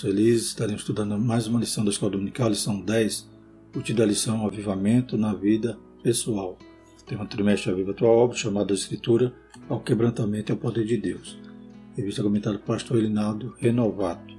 felizes, 0.00 0.48
estaremos 0.48 0.82
estudando 0.82 1.18
mais 1.18 1.46
uma 1.46 1.60
lição 1.60 1.84
da 1.84 1.90
Escola 1.90 2.12
Dominical, 2.12 2.48
lição 2.48 2.80
10, 2.80 3.28
útil 3.76 3.94
da 3.94 4.06
lição 4.06 4.46
Avivamento 4.46 5.18
na 5.18 5.34
Vida 5.34 5.78
Pessoal. 6.02 6.58
Tem 7.06 7.18
um 7.18 7.26
trimestre 7.26 7.70
Aviva 7.70 7.92
Tua 7.92 8.08
Obra, 8.08 8.36
chamado 8.36 8.72
Escritura 8.72 9.34
ao 9.68 9.80
Quebrantamento 9.80 10.50
e 10.50 10.52
ao 10.52 10.58
Poder 10.58 10.84
de 10.84 10.96
Deus. 10.96 11.38
Revista 11.96 12.22
comentada 12.22 12.58
por 12.58 12.66
pastor 12.66 12.98
Elinaldo 12.98 13.54
Renovato. 13.58 14.34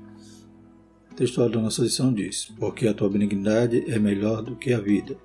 O 1.12 1.16
texto 1.16 1.48
da 1.48 1.62
nossa 1.62 1.84
lição 1.84 2.12
diz, 2.12 2.52
Porque 2.58 2.88
a 2.88 2.94
Tua 2.94 3.10
benignidade 3.10 3.84
é 3.92 4.00
melhor 4.00 4.42
do 4.42 4.56
que 4.56 4.74
a 4.74 4.80
vida. 4.80 5.16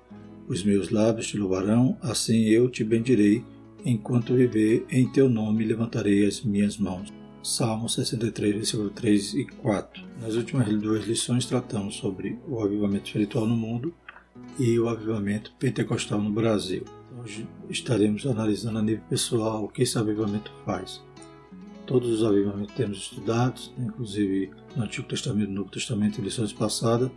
Os 0.47 0.63
meus 0.63 0.89
lábios 0.91 1.27
te 1.27 1.37
louvarão, 1.37 1.97
assim 2.01 2.45
eu 2.45 2.69
te 2.69 2.83
bendirei, 2.83 3.43
enquanto 3.85 4.35
viver, 4.35 4.85
em 4.89 5.07
Teu 5.11 5.27
nome 5.27 5.65
levantarei 5.65 6.25
as 6.25 6.43
minhas 6.43 6.77
mãos. 6.77 7.18
Salmo 7.41 7.87
63, 7.87 8.55
versículo 8.55 8.89
3 8.89 9.33
e 9.35 9.45
4. 9.45 10.03
Nas 10.21 10.35
últimas 10.35 10.67
duas 10.81 11.05
lições 11.05 11.45
tratamos 11.45 11.95
sobre 11.95 12.37
o 12.45 12.61
avivamento 12.61 13.05
espiritual 13.05 13.47
no 13.47 13.55
mundo 13.55 13.93
e 14.59 14.77
o 14.77 14.89
avivamento 14.89 15.53
pentecostal 15.57 16.21
no 16.21 16.31
Brasil. 16.31 16.83
Hoje 17.17 17.47
estaremos 17.69 18.25
analisando 18.25 18.79
a 18.79 18.81
nível 18.81 19.03
pessoal 19.09 19.63
o 19.63 19.69
que 19.69 19.83
esse 19.83 19.97
avivamento 19.97 20.51
faz. 20.65 21.01
Todos 21.85 22.09
os 22.09 22.23
avivamentos 22.25 22.75
temos 22.75 22.97
estudados, 22.97 23.73
né, 23.77 23.85
inclusive 23.87 24.51
no 24.75 24.83
Antigo 24.83 25.07
Testamento 25.07 25.47
e 25.47 25.53
no 25.53 25.59
Novo 25.59 25.71
Testamento 25.71 26.19
em 26.19 26.23
lições 26.25 26.51
passadas. 26.51 27.09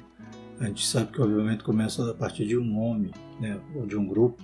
A 0.61 0.67
gente 0.67 0.87
sabe 0.87 1.11
que 1.11 1.21
o 1.21 1.25
avivamento 1.25 1.65
começa 1.65 2.09
a 2.09 2.15
partir 2.15 2.47
de 2.47 2.57
um 2.57 2.79
homem 2.79 3.11
né, 3.41 3.61
ou 3.75 3.87
de 3.87 3.97
um 3.97 4.07
grupo 4.07 4.41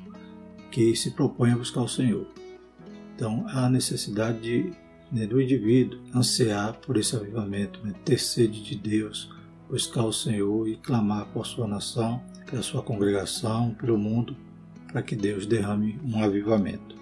que 0.72 0.94
se 0.96 1.12
propõe 1.12 1.52
a 1.52 1.56
buscar 1.56 1.82
o 1.82 1.88
Senhor. 1.88 2.26
Então 3.14 3.46
há 3.48 3.70
necessidade 3.70 4.40
de 4.40 4.72
né, 5.10 5.26
do 5.26 5.40
indivíduo 5.40 6.00
ansiar 6.14 6.74
por 6.74 6.96
esse 6.96 7.16
avivamento, 7.16 7.80
né, 7.84 7.94
ter 8.04 8.18
sede 8.18 8.62
de 8.62 8.76
Deus, 8.76 9.30
buscar 9.68 10.04
o 10.04 10.12
Senhor 10.12 10.68
e 10.68 10.76
clamar 10.76 11.26
por 11.26 11.46
sua 11.46 11.66
nação, 11.66 12.22
pela 12.50 12.62
sua 12.62 12.82
congregação, 12.82 13.74
pelo 13.74 13.98
mundo, 13.98 14.36
para 14.90 15.02
que 15.02 15.14
Deus 15.14 15.46
derrame 15.46 15.98
um 16.04 16.22
avivamento. 16.22 16.96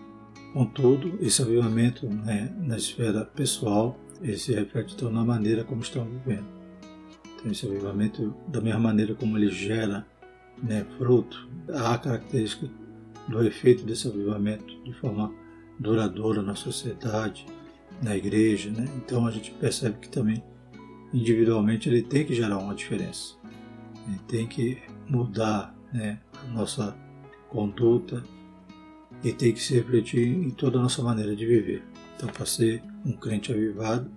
Contudo, 0.53 1.19
esse 1.21 1.43
avivamento 1.43 2.07
né, 2.09 2.53
na 2.59 2.77
esfera 2.77 3.25
pessoal, 3.25 3.99
ele 4.23 4.39
se 4.39 4.53
reflete 4.53 4.95
então 4.95 5.11
na 5.11 5.25
maneira 5.25 5.63
como 5.65 5.83
estão 5.83 6.05
vivendo. 6.05 6.47
Então, 7.35 7.53
esse 7.53 7.67
avivamento, 7.67 8.35
da 8.49 8.61
mesma 8.61 8.81
maneira 8.81 9.15
como 9.15 9.37
ele 9.37 9.51
gera 9.51 10.07
né, 10.63 10.85
fruto, 10.97 11.49
há 11.73 11.99
característica 11.99 12.69
do 13.29 13.45
efeito 13.45 13.85
desse 13.85 14.09
avivamento 14.09 14.83
de 14.83 14.93
forma 14.95 15.33
duradoura 15.79 16.41
na 16.43 16.55
sociedade, 16.55 17.47
na 18.03 18.17
igreja, 18.17 18.71
né? 18.71 18.87
Então 18.97 19.27
a 19.27 19.31
gente 19.31 19.51
percebe 19.53 19.99
que 20.01 20.09
também 20.09 20.43
individualmente 21.13 21.89
ele 21.89 22.03
tem 22.03 22.25
que 22.25 22.35
gerar 22.35 22.59
uma 22.59 22.75
diferença. 22.75 23.35
Ele 24.07 24.19
tem 24.29 24.47
que 24.47 24.79
mudar 25.09 25.75
né, 25.93 26.21
a 26.45 26.53
nossa 26.53 26.97
conduta 27.49 28.23
e 29.25 29.33
tem 29.33 29.53
que 29.53 29.61
se 29.61 29.75
refletir 29.75 30.29
em 30.29 30.51
toda 30.51 30.79
a 30.79 30.83
nossa 30.83 31.03
maneira 31.03 31.35
de 31.35 31.47
viver. 31.47 31.83
Então, 32.17 32.29
para 32.29 32.47
ser 32.47 32.83
um 33.05 33.13
crente 33.13 33.53
avivado, 33.53 34.11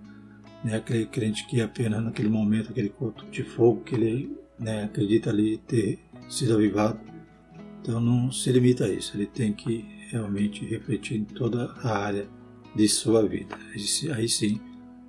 né, 0.62 0.76
aquele 0.76 1.06
crente 1.06 1.46
que 1.46 1.60
apenas 1.60 2.02
naquele 2.02 2.28
momento, 2.28 2.70
aquele 2.70 2.90
culto 2.90 3.24
de 3.30 3.42
fogo 3.42 3.82
que 3.82 3.94
ele 3.94 4.36
né, 4.58 4.84
acredita 4.84 5.30
ali 5.30 5.58
ter 5.58 5.98
sido 6.28 6.54
avivado, 6.54 7.00
então 7.80 8.00
não 8.00 8.30
se 8.30 8.52
limita 8.52 8.84
a 8.84 8.88
isso, 8.88 9.16
ele 9.16 9.26
tem 9.26 9.52
que 9.52 9.84
realmente 10.10 10.64
refletir 10.66 11.18
em 11.18 11.24
toda 11.24 11.72
a 11.82 11.96
área 11.96 12.28
de 12.74 12.88
sua 12.88 13.26
vida. 13.26 13.58
Aí 14.14 14.28
sim 14.28 14.60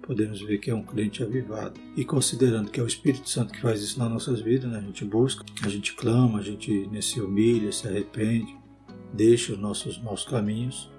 podemos 0.01 0.41
ver 0.41 0.57
que 0.57 0.69
é 0.69 0.75
um 0.75 0.83
crente 0.83 1.23
avivado. 1.23 1.79
E 1.95 2.03
considerando 2.03 2.69
que 2.69 2.79
é 2.79 2.83
o 2.83 2.87
Espírito 2.87 3.29
Santo 3.29 3.53
que 3.53 3.61
faz 3.61 3.81
isso 3.81 3.99
nas 3.99 4.09
nossas 4.11 4.41
vidas, 4.41 4.69
né? 4.69 4.79
a 4.79 4.81
gente 4.81 5.05
busca, 5.05 5.45
a 5.63 5.69
gente 5.69 5.93
clama, 5.93 6.39
a 6.39 6.41
gente 6.41 6.87
né, 6.87 7.01
se 7.01 7.21
humilha, 7.21 7.71
se 7.71 7.87
arrepende, 7.87 8.53
deixa 9.13 9.53
os 9.53 9.59
nossos 9.59 10.01
maus 10.01 10.23
caminhos, 10.23 10.89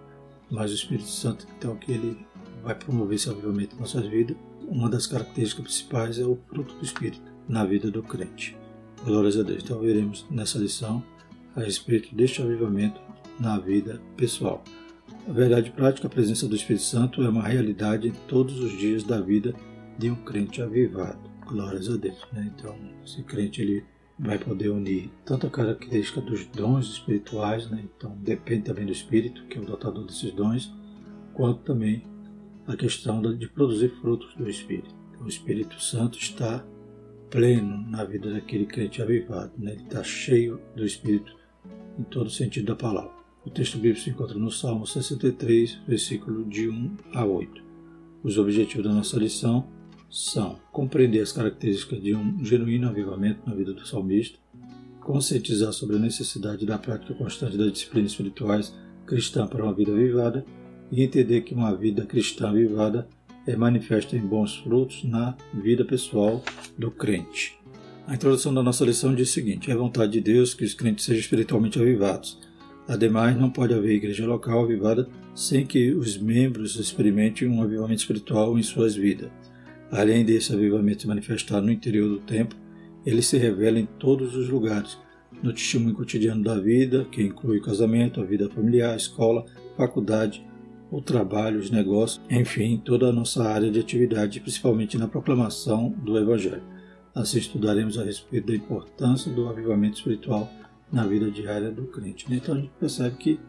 mas 0.50 0.70
o 0.70 0.74
Espírito 0.74 1.08
Santo, 1.08 1.46
então, 1.58 1.76
que 1.76 1.92
ele 1.92 2.16
vai 2.62 2.74
promover 2.74 3.16
esse 3.16 3.28
avivamento 3.28 3.76
em 3.76 3.80
nossas 3.80 4.06
vidas. 4.06 4.36
Uma 4.68 4.88
das 4.88 5.06
características 5.06 5.64
principais 5.64 6.18
é 6.18 6.24
o 6.24 6.38
fruto 6.48 6.74
do 6.74 6.84
Espírito 6.84 7.22
na 7.48 7.64
vida 7.64 7.90
do 7.90 8.02
crente. 8.02 8.56
Glórias 9.04 9.36
a 9.36 9.42
Deus. 9.42 9.62
Então 9.64 9.80
veremos 9.80 10.24
nessa 10.30 10.58
lição 10.58 11.02
a 11.56 11.60
respeito 11.60 12.14
deste 12.14 12.40
avivamento 12.40 13.00
na 13.38 13.58
vida 13.58 14.00
pessoal. 14.16 14.62
A 15.28 15.32
verdade 15.32 15.70
prática, 15.70 16.06
a 16.06 16.10
presença 16.10 16.48
do 16.48 16.56
Espírito 16.56 16.84
Santo 16.84 17.22
é 17.22 17.28
uma 17.28 17.46
realidade 17.46 18.08
em 18.08 18.12
todos 18.26 18.58
os 18.60 18.76
dias 18.76 19.04
da 19.04 19.20
vida 19.20 19.54
de 19.98 20.10
um 20.10 20.16
crente 20.16 20.60
avivado. 20.60 21.30
Glórias 21.46 21.88
a 21.88 21.96
Deus. 21.96 22.18
Né? 22.32 22.50
Então, 22.54 22.76
esse 23.04 23.22
crente 23.22 23.62
ele 23.62 23.84
vai 24.18 24.38
poder 24.38 24.68
unir 24.68 25.10
tanto 25.24 25.46
a 25.46 25.50
característica 25.50 26.20
dos 26.20 26.46
dons 26.46 26.86
espirituais, 26.86 27.70
né? 27.70 27.84
então 27.84 28.16
depende 28.18 28.64
também 28.64 28.86
do 28.86 28.92
Espírito, 28.92 29.44
que 29.46 29.58
é 29.58 29.60
o 29.60 29.64
dotador 29.64 30.04
desses 30.04 30.32
dons, 30.32 30.72
quanto 31.34 31.60
também 31.62 32.04
a 32.66 32.76
questão 32.76 33.20
de 33.20 33.48
produzir 33.48 33.88
frutos 34.00 34.34
do 34.34 34.48
Espírito. 34.48 34.94
O 35.20 35.28
Espírito 35.28 35.80
Santo 35.80 36.18
está 36.18 36.64
pleno 37.30 37.88
na 37.90 38.04
vida 38.04 38.32
daquele 38.32 38.66
crente 38.66 39.00
avivado, 39.00 39.52
né? 39.56 39.72
ele 39.72 39.82
está 39.82 40.02
cheio 40.02 40.60
do 40.76 40.84
Espírito 40.84 41.34
em 41.98 42.02
todo 42.04 42.28
sentido 42.28 42.66
da 42.66 42.76
palavra. 42.76 43.21
O 43.44 43.50
texto 43.50 43.76
bíblico 43.76 44.04
se 44.04 44.10
encontra 44.10 44.38
no 44.38 44.52
Salmo 44.52 44.86
63, 44.86 45.80
versículo 45.86 46.44
de 46.44 46.68
1 46.68 46.96
a 47.12 47.24
8. 47.24 47.60
Os 48.22 48.38
objetivos 48.38 48.84
da 48.84 48.92
nossa 48.92 49.18
lição 49.18 49.66
são 50.08 50.60
compreender 50.70 51.20
as 51.20 51.32
características 51.32 52.00
de 52.00 52.14
um 52.14 52.44
genuíno 52.44 52.88
avivamento 52.88 53.40
na 53.44 53.52
vida 53.52 53.72
do 53.72 53.84
salmista, 53.84 54.38
conscientizar 55.00 55.72
sobre 55.72 55.96
a 55.96 55.98
necessidade 55.98 56.64
da 56.64 56.78
prática 56.78 57.14
constante 57.14 57.56
das 57.56 57.72
disciplinas 57.72 58.12
espirituais 58.12 58.72
cristãs 59.04 59.50
para 59.50 59.64
uma 59.64 59.74
vida 59.74 59.90
avivada 59.90 60.46
e 60.92 61.02
entender 61.02 61.40
que 61.40 61.52
uma 61.52 61.74
vida 61.74 62.06
cristã 62.06 62.50
avivada 62.50 63.08
é 63.44 63.56
manifesta 63.56 64.16
em 64.16 64.20
bons 64.20 64.58
frutos 64.58 65.02
na 65.02 65.36
vida 65.52 65.84
pessoal 65.84 66.44
do 66.78 66.92
crente. 66.92 67.58
A 68.06 68.14
introdução 68.14 68.54
da 68.54 68.62
nossa 68.62 68.84
lição 68.84 69.12
diz 69.12 69.30
o 69.30 69.32
seguinte: 69.32 69.68
é 69.68 69.74
vontade 69.74 70.12
de 70.12 70.20
Deus 70.20 70.54
que 70.54 70.64
os 70.64 70.74
crentes 70.74 71.04
sejam 71.04 71.20
espiritualmente 71.20 71.80
avivados 71.80 72.38
Ademais, 72.92 73.34
não 73.38 73.48
pode 73.48 73.72
haver 73.72 73.94
igreja 73.94 74.26
local 74.26 74.64
avivada 74.64 75.08
sem 75.34 75.64
que 75.64 75.94
os 75.94 76.18
membros 76.18 76.76
experimentem 76.76 77.48
um 77.48 77.62
avivamento 77.62 78.02
espiritual 78.02 78.58
em 78.58 78.62
suas 78.62 78.94
vidas. 78.94 79.30
Além 79.90 80.26
desse 80.26 80.52
avivamento 80.52 81.08
manifestar 81.08 81.62
no 81.62 81.72
interior 81.72 82.06
do 82.06 82.18
templo, 82.18 82.58
ele 83.06 83.22
se 83.22 83.38
revela 83.38 83.78
em 83.78 83.86
todos 83.86 84.36
os 84.36 84.46
lugares, 84.50 84.98
no 85.42 85.54
testemunho 85.54 85.94
cotidiano 85.94 86.44
da 86.44 86.58
vida, 86.60 87.06
que 87.10 87.22
inclui 87.22 87.60
o 87.60 87.62
casamento, 87.62 88.20
a 88.20 88.24
vida 88.24 88.50
familiar, 88.50 88.92
a 88.92 88.96
escola, 88.96 89.46
faculdade, 89.74 90.44
o 90.90 91.00
trabalho, 91.00 91.60
os 91.60 91.70
negócios, 91.70 92.20
enfim, 92.28 92.76
toda 92.84 93.08
a 93.08 93.12
nossa 93.12 93.42
área 93.42 93.70
de 93.70 93.80
atividade, 93.80 94.38
principalmente 94.38 94.98
na 94.98 95.08
proclamação 95.08 95.88
do 95.88 96.18
Evangelho. 96.18 96.62
Assim 97.14 97.38
estudaremos 97.38 97.98
a 97.98 98.04
respeito 98.04 98.48
da 98.48 98.54
importância 98.54 99.32
do 99.32 99.48
avivamento 99.48 99.96
espiritual 99.96 100.52
na 100.92 101.06
vida 101.06 101.30
diária 101.30 101.70
do 101.70 101.86
crente. 101.86 102.30
Né? 102.30 102.36
Então 102.36 102.54
a 102.54 102.58
gente 102.58 102.70
percebe 102.78 103.16
que 103.16 103.40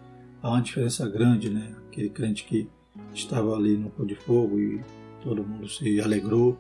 há 0.42 0.50
uma 0.50 0.62
diferença 0.62 1.08
grande, 1.08 1.50
né? 1.50 1.76
Aquele 1.88 2.10
crente 2.10 2.46
que 2.46 2.70
estava 3.14 3.56
ali 3.56 3.76
no 3.76 3.90
pôr 3.90 4.06
de 4.06 4.16
fogo 4.16 4.60
e 4.60 4.82
todo 5.22 5.44
mundo 5.44 5.68
se 5.68 6.00
alegrou 6.00 6.58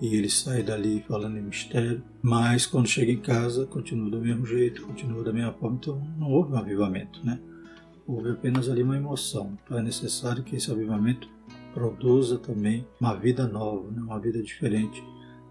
e 0.00 0.16
ele 0.16 0.28
sai 0.28 0.62
dali 0.62 1.04
falando 1.06 1.38
em 1.38 1.42
mistério, 1.42 2.02
mas 2.20 2.66
quando 2.66 2.88
chega 2.88 3.12
em 3.12 3.20
casa 3.20 3.66
continua 3.66 4.10
do 4.10 4.20
mesmo 4.20 4.44
jeito, 4.44 4.82
continua 4.82 5.22
da 5.22 5.32
mesma 5.32 5.52
forma, 5.52 5.76
então 5.80 6.02
não 6.18 6.30
houve 6.30 6.52
um 6.52 6.56
avivamento, 6.56 7.24
né? 7.24 7.38
Houve 8.06 8.30
apenas 8.30 8.68
ali 8.68 8.82
uma 8.82 8.96
emoção. 8.96 9.56
Então 9.64 9.78
é 9.78 9.82
necessário 9.82 10.42
que 10.42 10.56
esse 10.56 10.70
avivamento 10.70 11.28
produza 11.72 12.38
também 12.38 12.86
uma 13.00 13.14
vida 13.14 13.46
nova, 13.46 13.90
né? 13.90 14.02
uma 14.02 14.20
vida 14.20 14.42
diferente, 14.42 15.02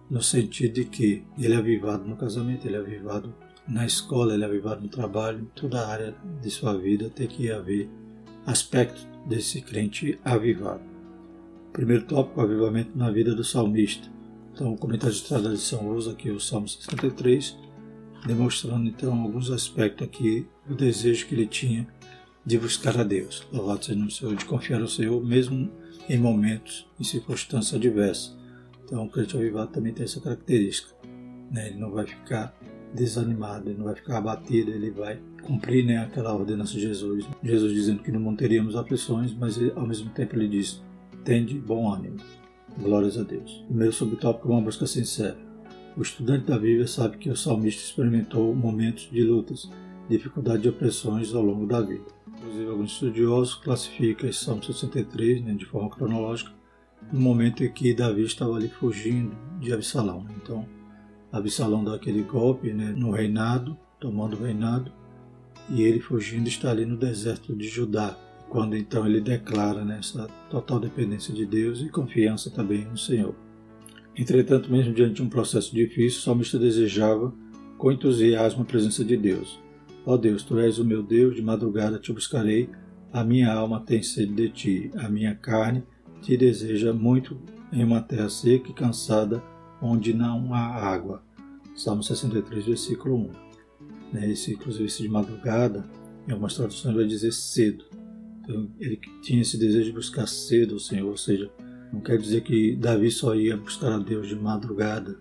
no 0.09 0.21
sentido 0.21 0.75
de 0.75 0.85
que 0.85 1.23
ele 1.37 1.53
é 1.53 1.57
avivado 1.57 2.07
no 2.07 2.15
casamento, 2.15 2.67
ele 2.67 2.75
é 2.75 2.79
avivado 2.79 3.33
na 3.67 3.85
escola, 3.85 4.33
ele 4.33 4.43
avivado 4.43 4.81
no 4.81 4.89
trabalho, 4.89 5.39
em 5.39 5.45
toda 5.55 5.79
a 5.79 5.87
área 5.87 6.15
de 6.41 6.49
sua 6.49 6.77
vida 6.77 7.09
tem 7.09 7.27
que 7.27 7.49
haver 7.49 7.89
aspecto 8.45 9.07
desse 9.25 9.61
crente 9.61 10.19
avivado. 10.23 10.83
Primeiro 11.71 12.03
tópico, 12.05 12.41
avivamento 12.41 12.97
na 12.97 13.09
vida 13.09 13.33
do 13.33 13.43
salmista. 13.43 14.11
Então, 14.53 14.73
o 14.73 14.77
comentário 14.77 15.15
de 15.15 15.23
tradição 15.23 15.87
usa 15.89 16.11
aqui 16.11 16.29
o 16.29 16.39
Salmo 16.39 16.67
63, 16.67 17.57
demonstrando 18.27 18.87
então 18.87 19.13
alguns 19.21 19.49
aspectos 19.49 20.07
aqui 20.07 20.45
do 20.67 20.75
desejo 20.75 21.25
que 21.25 21.33
ele 21.33 21.47
tinha 21.47 21.87
de 22.45 22.57
buscar 22.59 22.99
a 22.99 23.03
Deus. 23.03 23.47
Louvado 23.51 23.85
seja 23.85 24.05
o 24.05 24.11
Senhor, 24.11 24.35
de 24.35 24.45
confiar 24.45 24.81
ao 24.81 24.87
Senhor, 24.87 25.23
mesmo 25.25 25.71
em 26.07 26.17
momentos 26.17 26.85
e 26.99 27.05
circunstâncias 27.05 27.75
adversas. 27.75 28.37
Então, 28.83 29.05
o 29.05 29.09
crente 29.09 29.35
avivado 29.35 29.71
também 29.71 29.93
tem 29.93 30.03
essa 30.03 30.19
característica. 30.19 30.93
Né? 31.49 31.69
Ele 31.69 31.79
não 31.79 31.91
vai 31.91 32.05
ficar 32.05 32.53
desanimado, 32.93 33.69
ele 33.69 33.77
não 33.77 33.85
vai 33.85 33.95
ficar 33.95 34.17
abatido, 34.17 34.71
ele 34.71 34.91
vai 34.91 35.19
cumprir 35.41 35.85
né, 35.85 35.97
aquela 35.97 36.33
ordenança 36.33 36.73
de 36.73 36.81
Jesus. 36.81 37.25
Jesus 37.43 37.73
dizendo 37.73 38.03
que 38.03 38.11
no 38.11 38.19
mundo 38.19 38.37
teríamos 38.37 38.75
aflições, 38.75 39.33
mas 39.33 39.57
ao 39.75 39.87
mesmo 39.87 40.09
tempo 40.11 40.35
ele 40.35 40.47
diz: 40.47 40.81
tende 41.23 41.57
bom 41.59 41.91
ânimo. 41.91 42.17
Glórias 42.79 43.17
a 43.17 43.23
Deus. 43.23 43.63
Primeiro 43.67 43.93
subtópico 43.93 44.49
uma 44.49 44.61
busca 44.61 44.87
sincera. 44.87 45.37
O 45.95 46.01
estudante 46.01 46.45
da 46.45 46.57
Bíblia 46.57 46.87
sabe 46.87 47.17
que 47.17 47.29
o 47.29 47.35
salmista 47.35 47.83
experimentou 47.83 48.55
momentos 48.55 49.07
de 49.11 49.23
lutas, 49.23 49.69
dificuldades 50.09 50.65
e 50.65 50.69
opressões 50.69 51.33
ao 51.35 51.43
longo 51.43 51.67
da 51.67 51.81
vida. 51.81 52.05
Inclusive, 52.27 52.65
alguns 52.67 52.91
estudiosos 52.93 53.55
classificam 53.55 54.27
esse 54.27 54.43
Salmo 54.43 54.63
63 54.63 55.43
né, 55.43 55.53
de 55.53 55.65
forma 55.65 55.89
cronológica 55.89 56.51
no 57.11 57.19
momento 57.19 57.63
em 57.63 57.71
que 57.71 57.93
Davi 57.93 58.23
estava 58.23 58.55
ali 58.55 58.69
fugindo 58.69 59.35
de 59.59 59.71
Absalão. 59.71 60.25
Então, 60.37 60.65
Absalão 61.33 61.83
dá 61.83 61.95
aquele 61.95 62.21
golpe 62.21 62.71
né, 62.71 62.93
no 62.95 63.09
reinado, 63.09 63.75
tomando 63.99 64.37
o 64.37 64.43
reinado, 64.43 64.91
e 65.67 65.81
ele 65.81 65.99
fugindo 65.99 66.47
está 66.47 66.69
ali 66.69 66.85
no 66.85 66.95
deserto 66.95 67.55
de 67.55 67.67
Judá, 67.67 68.15
quando 68.49 68.77
então 68.77 69.07
ele 69.07 69.19
declara 69.19 69.83
né, 69.83 69.97
essa 69.99 70.27
total 70.49 70.79
dependência 70.79 71.33
de 71.33 71.43
Deus 71.43 71.81
e 71.81 71.89
confiança 71.89 72.51
também 72.51 72.85
no 72.85 72.97
Senhor. 72.97 73.33
Entretanto, 74.15 74.71
mesmo 74.71 74.93
diante 74.93 75.15
de 75.15 75.23
um 75.23 75.29
processo 75.29 75.73
difícil, 75.73 76.19
o 76.19 76.23
salmista 76.23 76.59
desejava 76.59 77.33
com 77.79 77.91
entusiasmo 77.91 78.61
a 78.61 78.65
presença 78.65 79.03
de 79.03 79.17
Deus. 79.17 79.59
Ó 80.05 80.15
Deus, 80.15 80.43
tu 80.43 80.59
és 80.59 80.77
o 80.77 80.85
meu 80.85 81.01
Deus, 81.01 81.35
de 81.35 81.41
madrugada 81.41 81.97
te 81.97 82.13
buscarei, 82.13 82.69
a 83.11 83.23
minha 83.23 83.51
alma 83.51 83.79
tem 83.79 84.03
sede 84.03 84.33
de 84.33 84.49
ti, 84.49 84.91
a 84.97 85.09
minha 85.09 85.33
carne 85.33 85.83
te 86.21 86.37
deseja 86.37 86.93
muito 86.93 87.39
em 87.71 87.83
uma 87.83 88.01
terra 88.01 88.29
seca 88.29 88.69
e 88.69 88.73
cansada, 88.73 89.41
onde 89.83 90.13
não 90.13 90.53
há 90.53 90.59
água. 90.59 91.21
Salmo 91.75 92.01
63, 92.01 92.65
versículo 92.65 93.15
1. 93.15 93.29
Né, 94.13 94.31
esse, 94.31 94.53
inclusive, 94.53 94.85
esse 94.85 95.01
de 95.01 95.09
madrugada, 95.09 95.85
em 96.27 96.31
algumas 96.31 96.55
traduções 96.55 96.95
vai 96.95 97.05
dizer 97.05 97.33
cedo. 97.33 97.83
Então, 98.39 98.69
ele 98.79 98.99
tinha 99.21 99.41
esse 99.41 99.57
desejo 99.57 99.85
de 99.85 99.91
buscar 99.91 100.27
cedo 100.27 100.75
o 100.75 100.79
Senhor, 100.79 101.09
ou 101.09 101.17
seja, 101.17 101.51
não 101.91 101.99
quer 101.99 102.17
dizer 102.17 102.41
que 102.41 102.75
Davi 102.75 103.11
só 103.11 103.35
ia 103.35 103.57
buscar 103.57 103.93
a 103.93 103.99
Deus 103.99 104.27
de 104.27 104.35
madrugada. 104.35 105.17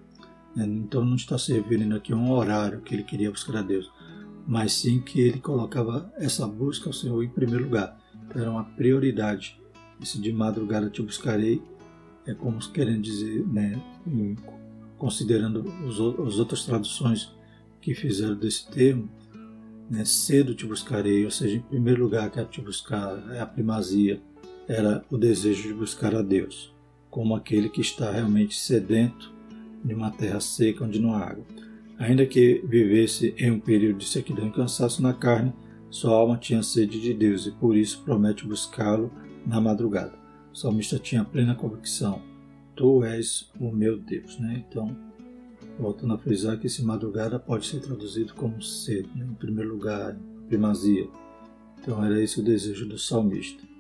Né? 0.55 0.65
Então 0.65 1.05
não 1.05 1.17
está 1.17 1.37
se 1.37 1.53
referindo 1.53 1.97
aqui 1.97 2.15
um 2.15 2.31
horário 2.31 2.81
que 2.81 2.95
ele 2.95 3.03
queria 3.03 3.31
buscar 3.31 3.59
a 3.59 3.63
Deus, 3.63 3.91
mas 4.47 4.73
sim 4.73 5.01
que 5.01 5.21
ele 5.21 5.41
colocava 5.41 6.13
essa 6.17 6.47
busca 6.47 6.89
ao 6.89 6.93
Senhor 6.93 7.23
em 7.23 7.29
primeiro 7.29 7.65
lugar. 7.65 7.99
Então, 8.25 8.41
era 8.41 8.51
uma 8.51 8.65
prioridade. 8.65 9.61
Esse 10.01 10.21
de 10.21 10.33
madrugada 10.33 10.91
te 10.91 11.03
buscarei 11.03 11.63
é 12.27 12.35
como 12.35 12.59
querendo 12.71 13.03
dizer, 13.03 13.47
né, 13.47 13.81
considerando 14.97 15.65
os, 15.87 16.01
as 16.27 16.39
outras 16.39 16.65
traduções 16.65 17.35
que 17.81 17.95
fizeram 17.95 18.37
desse 18.37 18.71
termo, 18.71 19.09
né, 19.91 20.05
cedo 20.05 20.55
te 20.55 20.65
buscarei, 20.65 21.25
ou 21.25 21.31
seja, 21.31 21.57
em 21.57 21.61
primeiro 21.61 22.05
lugar 22.05 22.31
quero 22.31 22.49
te 22.49 22.61
buscar, 22.61 23.23
é 23.33 23.41
a 23.41 23.47
primazia, 23.47 24.21
era 24.69 25.05
o 25.11 25.19
desejo 25.19 25.69
de 25.69 25.75
buscar 25.75 26.15
a 26.15 26.23
Deus, 26.23 26.73
como 27.11 27.35
aquele 27.35 27.69
que 27.69 27.81
está 27.81 28.11
realmente 28.11 28.55
sedento 28.55 29.33
de 29.85 29.93
uma 29.93 30.11
terra 30.11 30.41
seca 30.41 30.85
onde 30.85 31.01
não 31.01 31.13
há 31.13 31.31
água. 31.31 31.45
Ainda 31.99 32.25
que 32.25 32.65
vivesse 32.67 33.35
em 33.37 33.51
um 33.51 33.61
período 33.61 33.99
de 33.99 34.09
sequidão 34.09 34.47
e 34.47 34.53
cansaço 34.53 35.03
na 35.03 35.13
carne, 35.13 35.53
sua 35.91 36.13
alma 36.15 36.39
tinha 36.39 36.63
sede 36.63 37.01
de 37.01 37.13
Deus 37.13 37.47
e 37.47 37.51
por 37.51 37.77
isso 37.77 38.03
promete 38.03 38.47
buscá-lo 38.47 39.11
na 39.47 39.61
madrugada. 39.61 40.22
O 40.53 40.57
salmista 40.57 40.99
tinha 40.99 41.25
plena 41.25 41.55
convicção: 41.55 42.23
Tu 42.77 43.05
és 43.05 43.51
o 43.59 43.71
meu 43.71 43.99
Deus. 43.99 44.39
Né? 44.39 44.65
Então, 44.69 44.97
voltando 45.79 46.15
a 46.15 46.19
frisar 46.19 46.59
que 46.59 46.67
esse 46.67 46.85
madrugada 46.85 47.39
pode 47.39 47.67
ser 47.67 47.81
traduzido 47.81 48.35
como 48.35 48.63
cedo, 48.63 49.09
né? 49.15 49.25
em 49.25 49.35
primeiro 49.35 49.71
lugar, 49.71 50.17
primazia. 50.49 51.09
Então, 51.81 52.05
era 52.05 52.23
esse 52.23 52.41
o 52.41 52.45
desejo 52.45 52.87
do 52.87 52.99
salmista 52.99 53.73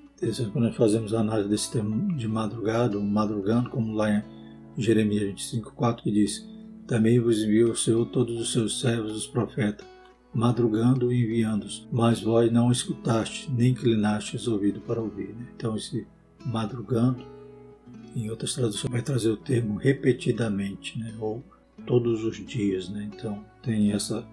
quando 0.52 0.66
nós 0.66 0.76
fazemos 0.76 1.12
a 1.12 1.20
análise 1.20 1.48
desse 1.48 1.72
termo 1.72 2.14
de 2.16 2.28
madrugada, 2.28 2.96
ou 2.96 3.02
madrugando, 3.02 3.70
como 3.70 3.92
lá 3.92 4.08
em 4.08 4.22
Jeremias 4.78 5.24
25,4, 5.34 6.02
que 6.02 6.12
diz: 6.12 6.48
Também 6.86 7.18
vos 7.18 7.42
enviou 7.42 7.72
o 7.72 7.76
Senhor 7.76 8.06
todos 8.06 8.40
os 8.40 8.52
seus 8.52 8.80
servos, 8.80 9.16
os 9.16 9.26
profetas, 9.26 9.84
madrugando 10.32 11.12
e 11.12 11.24
enviando-os, 11.24 11.88
mas 11.90 12.22
vós 12.22 12.52
não 12.52 12.70
escutaste, 12.70 13.50
nem 13.50 13.72
inclinastes 13.72 14.46
ouvido 14.46 14.80
para 14.80 15.00
ouvir. 15.00 15.34
Né? 15.34 15.48
Então, 15.56 15.76
esse 15.76 16.06
madrugando, 16.44 17.24
em 18.14 18.28
outras 18.30 18.54
traduções, 18.54 18.92
vai 18.92 19.02
trazer 19.02 19.30
o 19.30 19.36
termo 19.36 19.76
repetidamente, 19.76 20.98
né? 20.98 21.14
ou 21.18 21.42
todos 21.86 22.24
os 22.24 22.36
dias. 22.44 22.88
Né? 22.88 23.10
Então, 23.12 23.44
tem 23.62 23.92
essa, 23.92 24.26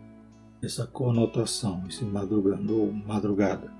essa 0.62 0.86
conotação, 0.86 1.84
esse 1.88 2.04
madrugando 2.04 2.82
ou 2.82 2.92
madrugada. 2.92 3.72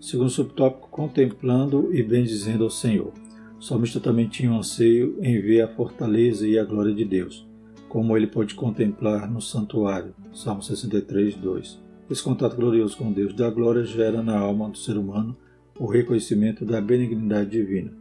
Segundo 0.00 0.28
subtópico, 0.28 0.88
contemplando 0.90 1.94
e 1.94 2.02
bendizendo 2.02 2.64
ao 2.64 2.70
Senhor. 2.70 3.12
O 3.58 3.62
salmista 3.62 3.98
também 3.98 4.28
tinha 4.28 4.52
um 4.52 4.58
anseio 4.58 5.16
em 5.22 5.40
ver 5.40 5.62
a 5.62 5.68
fortaleza 5.68 6.46
e 6.46 6.58
a 6.58 6.64
glória 6.64 6.94
de 6.94 7.04
Deus, 7.04 7.46
como 7.88 8.14
ele 8.14 8.26
pode 8.26 8.54
contemplar 8.54 9.30
no 9.30 9.40
santuário. 9.40 10.14
Salmo 10.34 10.62
63, 10.62 11.36
2. 11.36 11.82
Esse 12.10 12.22
contato 12.22 12.56
glorioso 12.56 12.98
com 12.98 13.10
Deus 13.10 13.32
da 13.32 13.48
glória 13.48 13.82
gera 13.84 14.22
na 14.22 14.38
alma 14.38 14.68
do 14.68 14.76
ser 14.76 14.98
humano 14.98 15.34
o 15.78 15.86
reconhecimento 15.86 16.64
da 16.64 16.80
benignidade 16.80 17.50
divina. 17.50 17.92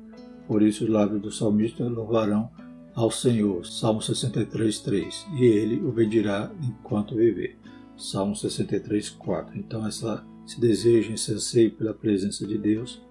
Por 0.47 0.61
isso, 0.61 0.83
os 0.83 0.89
lábios 0.89 1.21
do 1.21 1.31
salmista 1.31 1.83
louvarão 1.83 2.49
ao 2.93 3.09
Senhor. 3.09 3.65
Salmo 3.65 4.01
63, 4.01 4.79
3. 4.79 5.27
E 5.37 5.45
ele 5.45 5.81
o 5.85 5.91
bendirá 5.91 6.51
enquanto 6.61 7.15
viver. 7.15 7.57
Salmo 7.97 8.35
63, 8.35 9.09
4. 9.11 9.57
Então, 9.57 9.87
essa 9.87 10.23
esse 10.45 10.59
desejo, 10.59 11.13
esse 11.13 11.33
anseio 11.33 11.71
pela 11.71 11.93
presença 11.93 12.45
de 12.45 12.57
Deus 12.57 13.01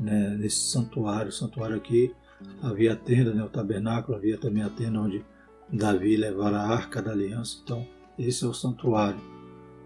né, 0.00 0.36
nesse 0.38 0.70
santuário. 0.70 1.28
O 1.28 1.32
santuário 1.32 1.76
aqui 1.76 2.14
havia 2.62 2.94
a 2.94 2.96
tenda, 2.96 3.34
né, 3.34 3.42
o 3.42 3.48
tabernáculo, 3.48 4.16
havia 4.16 4.38
também 4.38 4.62
a 4.62 4.70
tenda 4.70 5.00
onde 5.00 5.24
Davi 5.70 6.16
levara 6.16 6.58
a 6.58 6.68
arca 6.68 7.02
da 7.02 7.12
aliança. 7.12 7.58
Então, 7.62 7.86
esse 8.18 8.44
é 8.44 8.48
o 8.48 8.54
santuário 8.54 9.20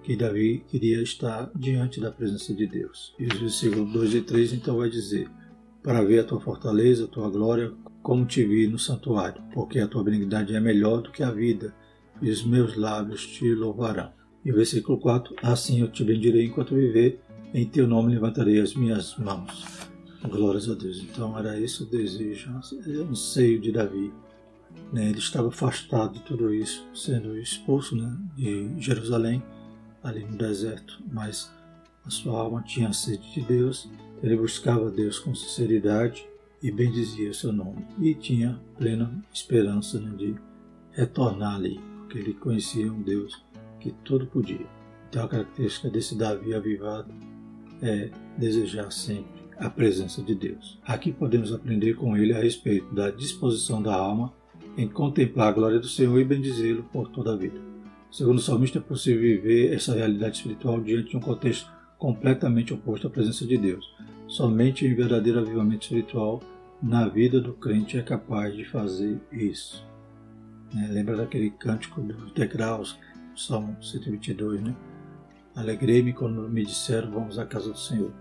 que 0.03 0.17
Davi 0.17 0.65
queria 0.69 1.03
estar 1.03 1.51
diante 1.55 2.01
da 2.01 2.11
presença 2.11 2.53
de 2.53 2.67
Deus. 2.67 3.15
E 3.19 3.27
os 3.27 3.39
versículos 3.39 3.93
2 3.93 4.15
e 4.15 4.21
3 4.23 4.53
então 4.55 4.79
vai 4.79 4.91
dizer: 4.91 5.29
Para 5.83 6.05
ver 6.05 6.21
a 6.21 6.25
tua 6.25 6.41
fortaleza, 6.41 7.05
a 7.05 7.09
tua 7.09 7.31
glória, 7.31 7.73
como 8.03 8.27
te 8.27 8.45
vi 8.45 8.67
no 8.67 8.79
santuário, 8.79 9.43
porque 9.55 9.79
a 9.79 9.87
tua 9.87 10.03
benignidade 10.03 10.55
é 10.55 10.61
melhor 10.61 11.03
do 11.03 11.11
que 11.11 11.23
a 11.23 11.31
vida, 11.31 11.75
e 12.21 12.31
os 12.31 12.45
meus 12.45 12.77
lábios 12.77 13.27
te 13.27 13.55
louvarão. 13.55 14.13
E 14.45 14.51
o 14.51 14.57
versículo 14.57 14.99
4: 14.99 15.37
Assim 15.43 15.81
eu 15.81 15.89
te 15.89 16.05
bendirei 16.05 16.47
enquanto 16.47 16.75
viver, 16.75 17.21
em 17.55 17.67
teu 17.67 17.87
nome 17.87 18.13
levantarei 18.13 18.61
as 18.61 18.75
minhas 18.75 19.17
mãos. 19.17 19.65
Glórias 20.29 20.69
a 20.69 20.75
Deus. 20.75 21.03
Então 21.03 21.37
era 21.39 21.59
esse 21.61 21.83
o 21.83 21.87
desejo, 21.87 22.51
o 22.51 23.11
anseio 23.11 23.61
de 23.61 23.73
Davi. 23.73 24.13
Né? 24.93 25.11
Ele 25.11 25.19
estava 25.19 25.49
afastado 25.49 26.15
de 26.15 26.21
tudo 26.21 26.55
isso, 26.55 26.87
sendo 26.95 27.37
expulso 27.39 27.97
né, 27.97 28.17
de 28.37 28.73
Jerusalém, 28.79 29.43
ali 30.03 30.25
no 30.25 30.37
deserto, 30.37 31.03
mas 31.11 31.51
a 32.05 32.11
sua 32.11 32.41
alma 32.41 32.63
tinha 32.63 32.93
sede 32.93 33.33
de 33.33 33.43
Deus, 33.43 33.89
ele 34.23 34.37
buscava 34.37 34.91
Deus 34.91 35.19
com 35.19 35.35
sinceridade 35.35 36.27
e 36.63 36.71
bendizia 36.71 37.31
o 37.31 37.35
seu 37.35 37.53
nome. 37.53 37.85
E 37.99 38.15
tinha 38.15 38.61
plena 38.77 39.13
esperança 39.33 39.99
de 39.99 40.35
retornar 40.93 41.57
ali, 41.57 41.81
porque 41.99 42.19
ele 42.19 42.35
conhecia 42.35 42.93
um 42.93 43.03
Deus 43.03 43.45
que 43.81 43.93
tudo 44.05 44.27
podia. 44.27 44.67
Então 45.09 45.25
a 45.25 45.29
característica 45.29 45.91
desse 45.91 46.17
Davi 46.17 46.55
avivado 46.55 47.13
é 47.83 48.11
desejar 48.39 48.91
sempre 48.93 49.43
a 49.59 49.69
presença 49.69 50.23
de 50.23 50.35
Deus. 50.35 50.79
Aqui 50.85 51.13
podemos 51.13 51.53
aprender 51.53 51.95
com 51.95 52.17
ele 52.17 52.33
a 52.33 52.41
respeito 52.41 52.95
da 52.95 53.11
disposição 53.11 53.83
da 53.83 53.95
alma 53.95 54.33
em 54.77 54.89
contemplar 54.89 55.49
a 55.49 55.53
glória 55.53 55.79
do 55.79 55.89
Senhor 55.89 56.19
e 56.19 56.25
bendizê-lo 56.25 56.85
por 56.85 57.09
toda 57.09 57.35
a 57.35 57.37
vida. 57.37 57.72
Segundo 58.13 58.37
o 58.37 58.43
salmista, 58.43 58.77
é 58.77 58.83
possível 58.83 59.23
viver 59.23 59.75
essa 59.75 59.95
realidade 59.95 60.37
espiritual 60.37 60.79
diante 60.83 61.09
de 61.09 61.17
um 61.17 61.21
contexto 61.21 61.73
completamente 61.97 62.75
oposto 62.75 63.07
à 63.07 63.11
presença 63.11 63.47
de 63.47 63.57
Deus. 63.57 63.91
Somente 64.29 64.87
em 64.87 64.95
verdadeiro 64.95 65.39
avivamento 65.39 65.85
espiritual 65.85 66.43
na 66.83 67.09
vida 67.09 67.41
do 67.41 67.55
crente 67.55 67.97
é 67.97 68.03
capaz 68.03 68.55
de 68.55 68.67
fazer 68.67 69.19
isso. 69.33 69.83
É, 70.77 70.89
lembra 70.89 71.17
daquele 71.17 71.49
cântico 71.53 72.03
dos 72.03 72.33
degraus 72.33 72.99
Salmo 73.35 73.83
122, 73.83 74.61
né? 74.61 74.77
Alegrei-me 75.57 76.13
quando 76.13 76.47
me 76.51 76.67
disseram 76.67 77.11
vamos 77.11 77.39
à 77.39 77.47
casa 77.47 77.71
do 77.71 77.79
Senhor. 77.79 78.13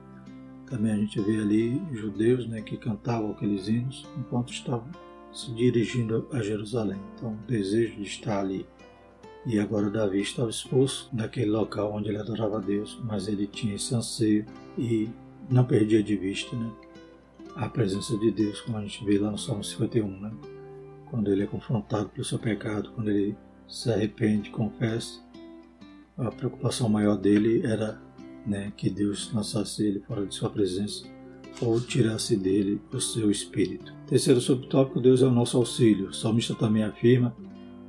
Também 0.68 0.94
a 0.94 0.98
gente 0.98 1.20
vê 1.20 1.38
ali 1.38 1.82
judeus 1.92 2.48
né, 2.48 2.62
que 2.62 2.78
cantavam 2.78 3.32
aqueles 3.32 3.68
hinos 3.68 4.08
enquanto 4.18 4.54
estavam 4.54 4.90
se 5.34 5.54
dirigindo 5.54 6.30
a 6.32 6.42
Jerusalém. 6.42 7.00
Então, 7.14 7.34
o 7.34 7.46
desejo 7.46 7.98
de 7.98 8.04
estar 8.04 8.40
ali. 8.40 8.66
E 9.46 9.60
agora 9.60 9.90
Davi 9.90 10.22
estava 10.22 10.50
expulso 10.50 11.10
daquele 11.12 11.50
local 11.50 11.94
onde 11.94 12.10
ele 12.10 12.18
adorava 12.18 12.58
a 12.58 12.62
Deus, 12.62 13.00
mas 13.04 13.28
ele 13.28 13.48
tinha 13.48 13.76
esse 13.76 13.94
anseio 13.96 14.46
e 14.78 15.10
não 15.50 15.66
perdia 15.66 16.04
de 16.04 16.16
vista 16.16 16.56
né, 16.56 16.72
a 17.56 17.68
presença 17.68 18.16
de 18.18 18.32
Deus, 18.32 18.62
como 18.62 18.78
a 18.78 18.82
gente 18.82 19.04
vê 19.04 19.18
lá 19.18 19.32
no 19.32 19.38
Salmo 19.38 19.64
51, 19.64 20.20
né? 20.20 20.32
quando 21.10 21.32
ele 21.32 21.44
é 21.44 21.48
confrontado 21.48 22.10
pelo 22.10 22.24
seu 22.24 22.40
pecado, 22.40 22.92
quando 22.96 23.10
ele 23.10 23.36
se 23.68 23.92
arrepende, 23.92 24.50
confessa. 24.50 25.20
A 26.18 26.32
preocupação 26.32 26.88
maior 26.88 27.18
dele 27.18 27.66
era 27.66 28.00
né, 28.46 28.72
que 28.78 28.90
Deus 28.90 29.32
lançasse 29.34 29.86
ele 29.86 30.00
fora 30.00 30.26
de 30.26 30.34
sua 30.34 30.50
presença, 30.50 31.06
ou 31.62 31.80
tirasse 31.82 32.38
dele 32.38 32.82
o 32.94 33.00
seu 33.00 33.30
espírito. 33.30 33.94
Terceiro 34.08 34.40
subtópico, 34.40 35.02
Deus 35.02 35.22
é 35.22 35.26
o 35.26 35.32
nosso 35.32 35.58
auxílio. 35.58 36.08
O 36.08 36.14
salmista 36.14 36.56
também 36.56 36.84
afirma 36.84 37.36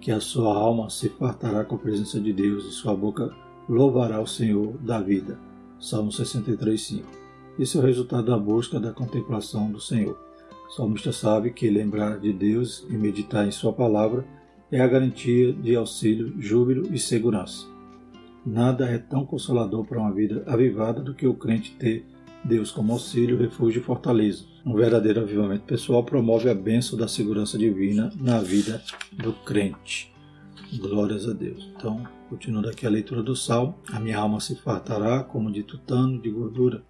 que 0.03 0.11
a 0.11 0.19
sua 0.19 0.53
alma 0.53 0.91
se 0.91 1.09
fartará 1.09 1.65
com 1.65 1.77
a 1.77 1.79
presença 1.79 2.21
de 2.21 2.33
Deus 2.33 2.65
e 2.67 2.73
sua 2.73 2.93
boca 2.93 3.33
louvará 3.69 4.21
o 4.21 4.27
Senhor 4.27 4.77
da 4.79 5.01
vida. 5.01 5.39
Salmo 5.79 6.11
63:5. 6.11 7.05
Isso 7.57 7.79
é 7.79 7.81
o 7.81 7.85
resultado 7.85 8.27
da 8.27 8.37
busca 8.37 8.81
da 8.81 8.93
contemplação 8.93 9.71
do 9.71 9.81
Senhor. 9.81 10.19
O 10.67 10.73
salmista 10.73 11.13
sabe 11.13 11.53
que 11.53 11.71
lembrar 11.71 12.19
de 12.19 12.33
Deus 12.33 12.85
e 12.91 12.95
meditar 12.95 13.47
em 13.47 13.53
sua 13.53 13.73
palavra 13.73 14.27
é 14.73 14.81
a 14.81 14.89
garantia 14.89 15.53
de 15.53 15.77
auxílio, 15.77 16.35
júbilo 16.37 16.93
e 16.93 16.99
segurança. 16.99 17.65
Nada 18.45 18.87
é 18.87 18.99
tão 18.99 19.25
consolador 19.25 19.85
para 19.85 20.01
uma 20.01 20.13
vida 20.13 20.43
avivada 20.49 21.01
do 21.01 21.15
que 21.15 21.29
o 21.29 21.35
crente 21.35 21.77
ter 21.77 22.05
Deus 22.45 22.71
como 22.71 22.93
auxílio, 22.93 23.39
refúgio 23.39 23.81
e 23.81 23.85
fortaleza. 23.85 24.45
Um 24.65 24.75
verdadeiro 24.75 25.21
avivamento 25.21 25.65
pessoal 25.65 26.03
promove 26.03 26.49
a 26.49 26.55
bênção 26.55 26.99
da 26.99 27.07
segurança 27.07 27.57
divina 27.57 28.13
na 28.21 28.41
vida 28.41 28.83
do 29.13 29.33
crente. 29.33 30.13
Glórias 30.75 31.29
a 31.29 31.33
Deus. 31.33 31.71
Então, 31.77 32.03
continuando 32.29 32.69
aqui 32.69 32.87
a 32.87 32.91
leitura 32.91 33.23
do 33.23 33.37
Salmo, 33.37 33.77
a 33.93 34.01
minha 34.01 34.19
alma 34.19 34.41
se 34.41 34.57
fartará 34.57 35.23
como 35.23 35.53
de 35.53 35.63
tutano 35.63 36.21
de 36.21 36.31
gordura, 36.31 36.83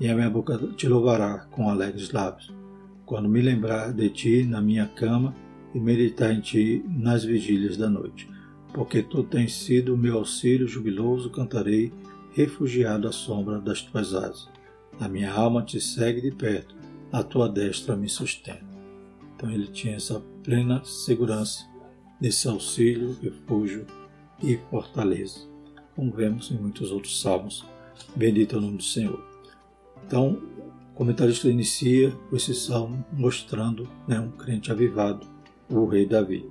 e 0.00 0.08
a 0.08 0.14
minha 0.14 0.30
boca 0.30 0.58
te 0.76 0.88
louvará 0.88 1.46
com 1.50 1.68
alegres 1.68 2.10
lábios. 2.12 2.52
Quando 3.04 3.28
me 3.28 3.40
lembrar 3.40 3.92
de 3.92 4.08
ti 4.10 4.42
na 4.42 4.60
minha 4.60 4.86
cama 4.86 5.34
e 5.74 5.78
meditar 5.78 6.32
em 6.32 6.40
ti 6.40 6.84
nas 6.88 7.24
vigílias 7.24 7.76
da 7.76 7.88
noite. 7.88 8.28
Porque 8.72 9.02
tu 9.02 9.22
tens 9.22 9.54
sido 9.54 9.96
meu 9.96 10.18
auxílio 10.18 10.66
jubiloso, 10.66 11.30
cantarei, 11.30 11.92
refugiado 12.32 13.08
à 13.08 13.12
sombra 13.12 13.60
das 13.60 13.82
tuas 13.82 14.12
asas. 14.12 14.55
A 14.98 15.08
minha 15.08 15.30
alma 15.30 15.62
te 15.62 15.78
segue 15.78 16.22
de 16.22 16.30
perto, 16.30 16.74
a 17.12 17.22
tua 17.22 17.48
destra 17.48 17.94
me 17.94 18.08
sustenta. 18.08 18.64
Então 19.34 19.50
ele 19.50 19.66
tinha 19.66 19.96
essa 19.96 20.20
plena 20.42 20.82
segurança 20.84 21.66
desse 22.18 22.48
auxílio, 22.48 23.14
refúgio 23.20 23.86
e 24.42 24.56
fortaleza, 24.70 25.40
como 25.94 26.10
vemos 26.10 26.50
em 26.50 26.56
muitos 26.56 26.90
outros 26.90 27.20
salmos. 27.20 27.64
Bendito 28.14 28.54
é 28.54 28.58
o 28.58 28.62
nome 28.62 28.78
do 28.78 28.82
Senhor. 28.82 29.22
Então, 30.06 30.42
o 30.92 30.94
comentarista 30.94 31.48
inicia 31.48 32.16
esse 32.32 32.54
salmo 32.54 33.04
mostrando 33.12 33.86
né, 34.08 34.18
um 34.18 34.30
crente 34.30 34.72
avivado, 34.72 35.26
o 35.68 35.84
rei 35.84 36.06
Davi. 36.06 36.48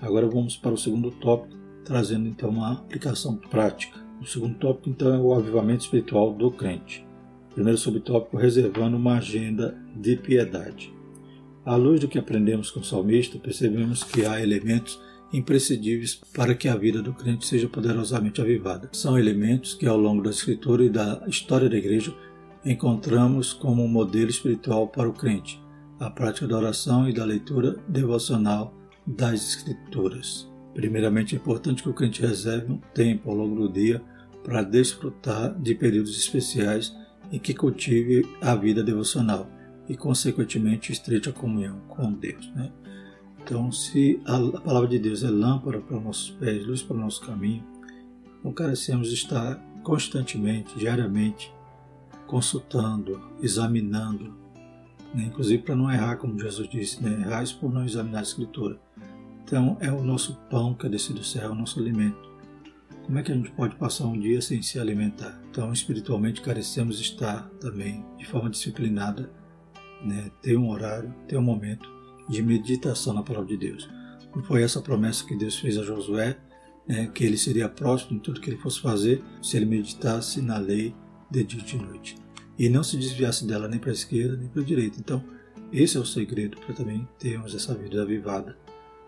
Agora 0.00 0.26
vamos 0.26 0.56
para 0.56 0.72
o 0.72 0.78
segundo 0.78 1.10
tópico, 1.10 1.56
trazendo 1.84 2.26
então 2.26 2.48
uma 2.48 2.72
aplicação 2.72 3.36
prática. 3.36 4.00
O 4.20 4.24
segundo 4.24 4.56
tópico 4.56 4.88
então 4.88 5.14
é 5.14 5.18
o 5.18 5.34
avivamento 5.34 5.84
espiritual 5.84 6.32
do 6.32 6.50
crente. 6.50 7.04
Primeiro 7.54 7.78
subtópico, 7.78 8.36
reservando 8.36 8.96
uma 8.96 9.18
agenda 9.18 9.76
de 9.94 10.16
piedade. 10.16 10.92
À 11.64 11.76
luz 11.76 12.00
do 12.00 12.08
que 12.08 12.18
aprendemos 12.18 12.70
com 12.70 12.80
o 12.80 12.84
salmista, 12.84 13.38
percebemos 13.38 14.02
que 14.02 14.24
há 14.24 14.42
elementos 14.42 15.00
imprescindíveis 15.32 16.20
para 16.34 16.54
que 16.54 16.68
a 16.68 16.76
vida 16.76 17.02
do 17.02 17.14
crente 17.14 17.46
seja 17.46 17.68
poderosamente 17.68 18.40
avivada. 18.40 18.88
São 18.92 19.18
elementos 19.18 19.74
que, 19.74 19.86
ao 19.86 19.96
longo 19.96 20.22
da 20.22 20.30
Escritura 20.30 20.84
e 20.84 20.90
da 20.90 21.22
história 21.26 21.68
da 21.68 21.76
Igreja, 21.76 22.14
encontramos 22.64 23.52
como 23.52 23.82
um 23.82 23.88
modelo 23.88 24.30
espiritual 24.30 24.88
para 24.88 25.08
o 25.08 25.12
crente, 25.12 25.60
a 25.98 26.10
prática 26.10 26.46
da 26.46 26.56
oração 26.56 27.08
e 27.08 27.12
da 27.12 27.24
leitura 27.24 27.76
devocional 27.88 28.74
das 29.06 29.56
Escrituras. 29.56 30.50
Primeiramente, 30.74 31.34
é 31.34 31.38
importante 31.38 31.82
que 31.82 31.88
o 31.88 31.94
crente 31.94 32.22
reserve 32.22 32.72
um 32.72 32.80
tempo 32.94 33.30
ao 33.30 33.36
longo 33.36 33.56
do 33.56 33.72
dia 33.72 34.02
para 34.42 34.62
desfrutar 34.62 35.54
de 35.60 35.74
períodos 35.74 36.18
especiais 36.18 36.94
e 37.32 37.38
que 37.38 37.54
cultive 37.54 38.28
a 38.40 38.54
vida 38.54 38.84
devocional 38.84 39.48
e, 39.88 39.96
consequentemente, 39.96 40.92
estreita 40.92 41.32
comunhão 41.32 41.80
com 41.88 42.12
Deus. 42.12 42.46
Né? 42.54 42.70
Então, 43.42 43.72
se 43.72 44.20
a, 44.26 44.60
palavra 44.60 44.88
de 44.88 44.98
Deus 44.98 45.24
é 45.24 45.30
lâmpada 45.30 45.80
para 45.80 45.96
os 45.96 46.04
nossos 46.04 46.30
pés, 46.30 46.64
luz 46.66 46.82
para 46.82 46.96
o 46.96 47.00
nosso 47.00 47.22
caminho, 47.22 47.64
não 48.44 48.52
carecemos 48.52 49.10
estar 49.10 49.56
constantemente, 49.82 50.78
diariamente, 50.78 51.52
consultando, 52.26 53.20
examinando, 53.40 54.34
né? 55.14 55.24
inclusive 55.24 55.62
para 55.62 55.74
não 55.74 55.90
errar, 55.90 56.16
como 56.16 56.38
Jesus 56.38 56.68
disse, 56.68 57.02
né? 57.02 57.22
errais 57.22 57.50
por 57.50 57.72
não 57.72 57.84
examinar 57.84 58.20
a 58.20 58.22
Escritura. 58.22 58.78
Então, 59.44 59.76
é 59.80 59.90
o 59.90 60.04
nosso 60.04 60.36
pão 60.48 60.74
que 60.74 60.86
é 60.86 60.88
descido 60.88 61.18
do 61.18 61.24
céu, 61.24 61.48
é 61.48 61.50
o 61.50 61.54
nosso 61.54 61.80
alimento. 61.80 62.31
Como 63.04 63.18
é 63.18 63.22
que 63.22 63.32
a 63.32 63.34
gente 63.34 63.50
pode 63.50 63.74
passar 63.74 64.06
um 64.06 64.18
dia 64.18 64.40
sem 64.40 64.62
se 64.62 64.78
alimentar? 64.78 65.40
Então, 65.50 65.72
espiritualmente, 65.72 66.40
carecemos 66.40 67.00
estar 67.00 67.48
também 67.60 68.04
de 68.16 68.24
forma 68.24 68.48
disciplinada, 68.48 69.28
né? 70.04 70.30
ter 70.40 70.56
um 70.56 70.70
horário, 70.70 71.12
ter 71.26 71.36
um 71.36 71.42
momento 71.42 71.90
de 72.28 72.40
meditação 72.42 73.12
na 73.12 73.22
palavra 73.22 73.48
de 73.48 73.56
Deus. 73.56 73.90
Não 74.34 74.42
foi 74.44 74.62
essa 74.62 74.80
promessa 74.80 75.26
que 75.26 75.36
Deus 75.36 75.58
fez 75.58 75.76
a 75.76 75.82
Josué, 75.82 76.38
né? 76.86 77.10
que 77.12 77.24
ele 77.24 77.36
seria 77.36 77.68
próximo 77.68 78.16
em 78.16 78.20
tudo 78.20 78.40
que 78.40 78.48
ele 78.48 78.58
fosse 78.58 78.80
fazer 78.80 79.22
se 79.42 79.56
ele 79.56 79.66
meditasse 79.66 80.40
na 80.40 80.56
lei 80.56 80.94
de 81.28 81.42
dia 81.42 81.60
e 81.60 81.64
de 81.64 81.76
noite. 81.76 82.16
E 82.56 82.68
não 82.68 82.84
se 82.84 82.96
desviasse 82.96 83.44
dela 83.44 83.66
nem 83.66 83.80
para 83.80 83.90
a 83.90 83.94
esquerda 83.94 84.36
nem 84.36 84.48
para 84.48 84.62
a 84.62 84.64
direita. 84.64 85.00
Então, 85.00 85.22
esse 85.72 85.96
é 85.96 86.00
o 86.00 86.06
segredo 86.06 86.56
para 86.58 86.74
também 86.74 87.06
termos 87.18 87.52
essa 87.52 87.74
vida 87.74 88.00
avivada. 88.00 88.56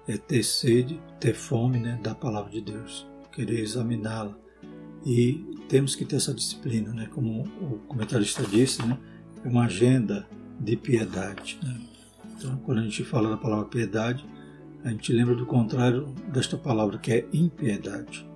É 0.08 0.18
ter 0.18 0.42
sede, 0.42 1.00
ter 1.20 1.34
fome 1.34 1.78
né, 1.78 1.98
da 2.02 2.14
palavra 2.14 2.50
de 2.50 2.60
Deus 2.60 3.13
querer 3.34 3.60
examiná-la. 3.60 4.36
E 5.04 5.44
temos 5.68 5.94
que 5.94 6.04
ter 6.04 6.16
essa 6.16 6.32
disciplina, 6.32 6.92
né? 6.92 7.08
como 7.12 7.42
o 7.42 7.78
comentarista 7.86 8.42
disse, 8.44 8.84
né? 8.86 8.98
é 9.44 9.48
uma 9.48 9.64
agenda 9.64 10.26
de 10.60 10.76
piedade. 10.76 11.58
Né? 11.62 11.80
Então, 12.36 12.56
quando 12.58 12.78
a 12.78 12.82
gente 12.82 13.04
fala 13.04 13.30
da 13.30 13.36
palavra 13.36 13.66
piedade, 13.66 14.24
a 14.84 14.90
gente 14.90 15.12
lembra 15.12 15.34
do 15.34 15.46
contrário 15.46 16.06
desta 16.32 16.56
palavra, 16.56 16.98
que 16.98 17.12
é 17.12 17.26
impiedade. 17.32 18.26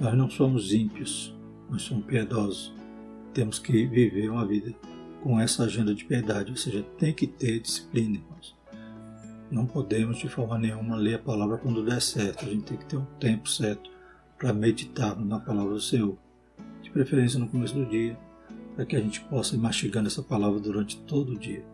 Nós 0.00 0.14
não 0.14 0.30
somos 0.30 0.72
ímpios, 0.72 1.34
nós 1.70 1.82
somos 1.82 2.04
piedosos. 2.04 2.72
Temos 3.32 3.58
que 3.58 3.86
viver 3.86 4.30
uma 4.30 4.46
vida 4.46 4.74
com 5.22 5.38
essa 5.38 5.64
agenda 5.64 5.94
de 5.94 6.04
piedade, 6.04 6.50
ou 6.50 6.56
seja, 6.56 6.82
tem 6.96 7.12
que 7.12 7.26
ter 7.26 7.60
disciplina, 7.60 8.16
irmãos. 8.16 8.56
Não 9.50 9.66
podemos 9.66 10.18
de 10.18 10.28
forma 10.28 10.58
nenhuma 10.58 10.96
ler 10.96 11.14
a 11.14 11.18
palavra 11.18 11.58
quando 11.58 11.84
der 11.84 12.00
certo, 12.00 12.44
a 12.44 12.48
gente 12.48 12.64
tem 12.64 12.76
que 12.76 12.84
ter 12.84 12.96
um 12.96 13.06
tempo 13.18 13.48
certo 13.48 13.97
para 14.38 14.52
meditar 14.52 15.18
na 15.18 15.40
palavra 15.40 15.74
do 15.74 15.80
Senhor, 15.80 16.16
de 16.82 16.90
preferência 16.90 17.38
no 17.38 17.48
começo 17.48 17.74
do 17.74 17.84
dia, 17.84 18.16
para 18.74 18.86
que 18.86 18.94
a 18.94 19.00
gente 19.00 19.20
possa 19.22 19.56
ir 19.56 19.58
mastigando 19.58 20.06
essa 20.06 20.22
palavra 20.22 20.60
durante 20.60 20.96
todo 20.98 21.32
o 21.32 21.38
dia. 21.38 21.64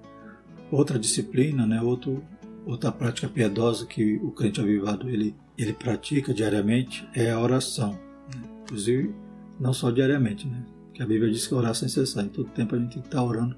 Outra 0.71 0.99
disciplina, 0.99 1.67
né, 1.67 1.81
outro, 1.83 2.25
outra 2.65 2.91
prática 2.91 3.29
piedosa 3.29 3.85
que 3.85 4.17
o 4.17 4.31
crente 4.31 4.61
avivado 4.61 5.11
ele, 5.11 5.37
ele 5.59 5.75
pratica 5.75 6.33
diariamente 6.33 7.07
é 7.15 7.31
a 7.31 7.39
oração. 7.39 7.93
Né? 8.35 8.43
Inclusive, 8.63 9.15
não 9.61 9.75
só 9.75 9.91
diariamente, 9.91 10.49
né? 10.49 10.65
que 10.95 11.03
a 11.03 11.07
Bíblia 11.07 11.31
diz 11.31 11.47
que 11.47 11.55
orar 11.55 11.75
sem 11.75 11.89
cessar. 11.89 12.25
Em 12.25 12.29
todo 12.29 12.49
tempo 12.51 12.75
a 12.75 12.79
gente 12.79 12.95
tem 12.95 13.03
que 13.03 13.09
estar 13.09 13.23
orando, 13.23 13.55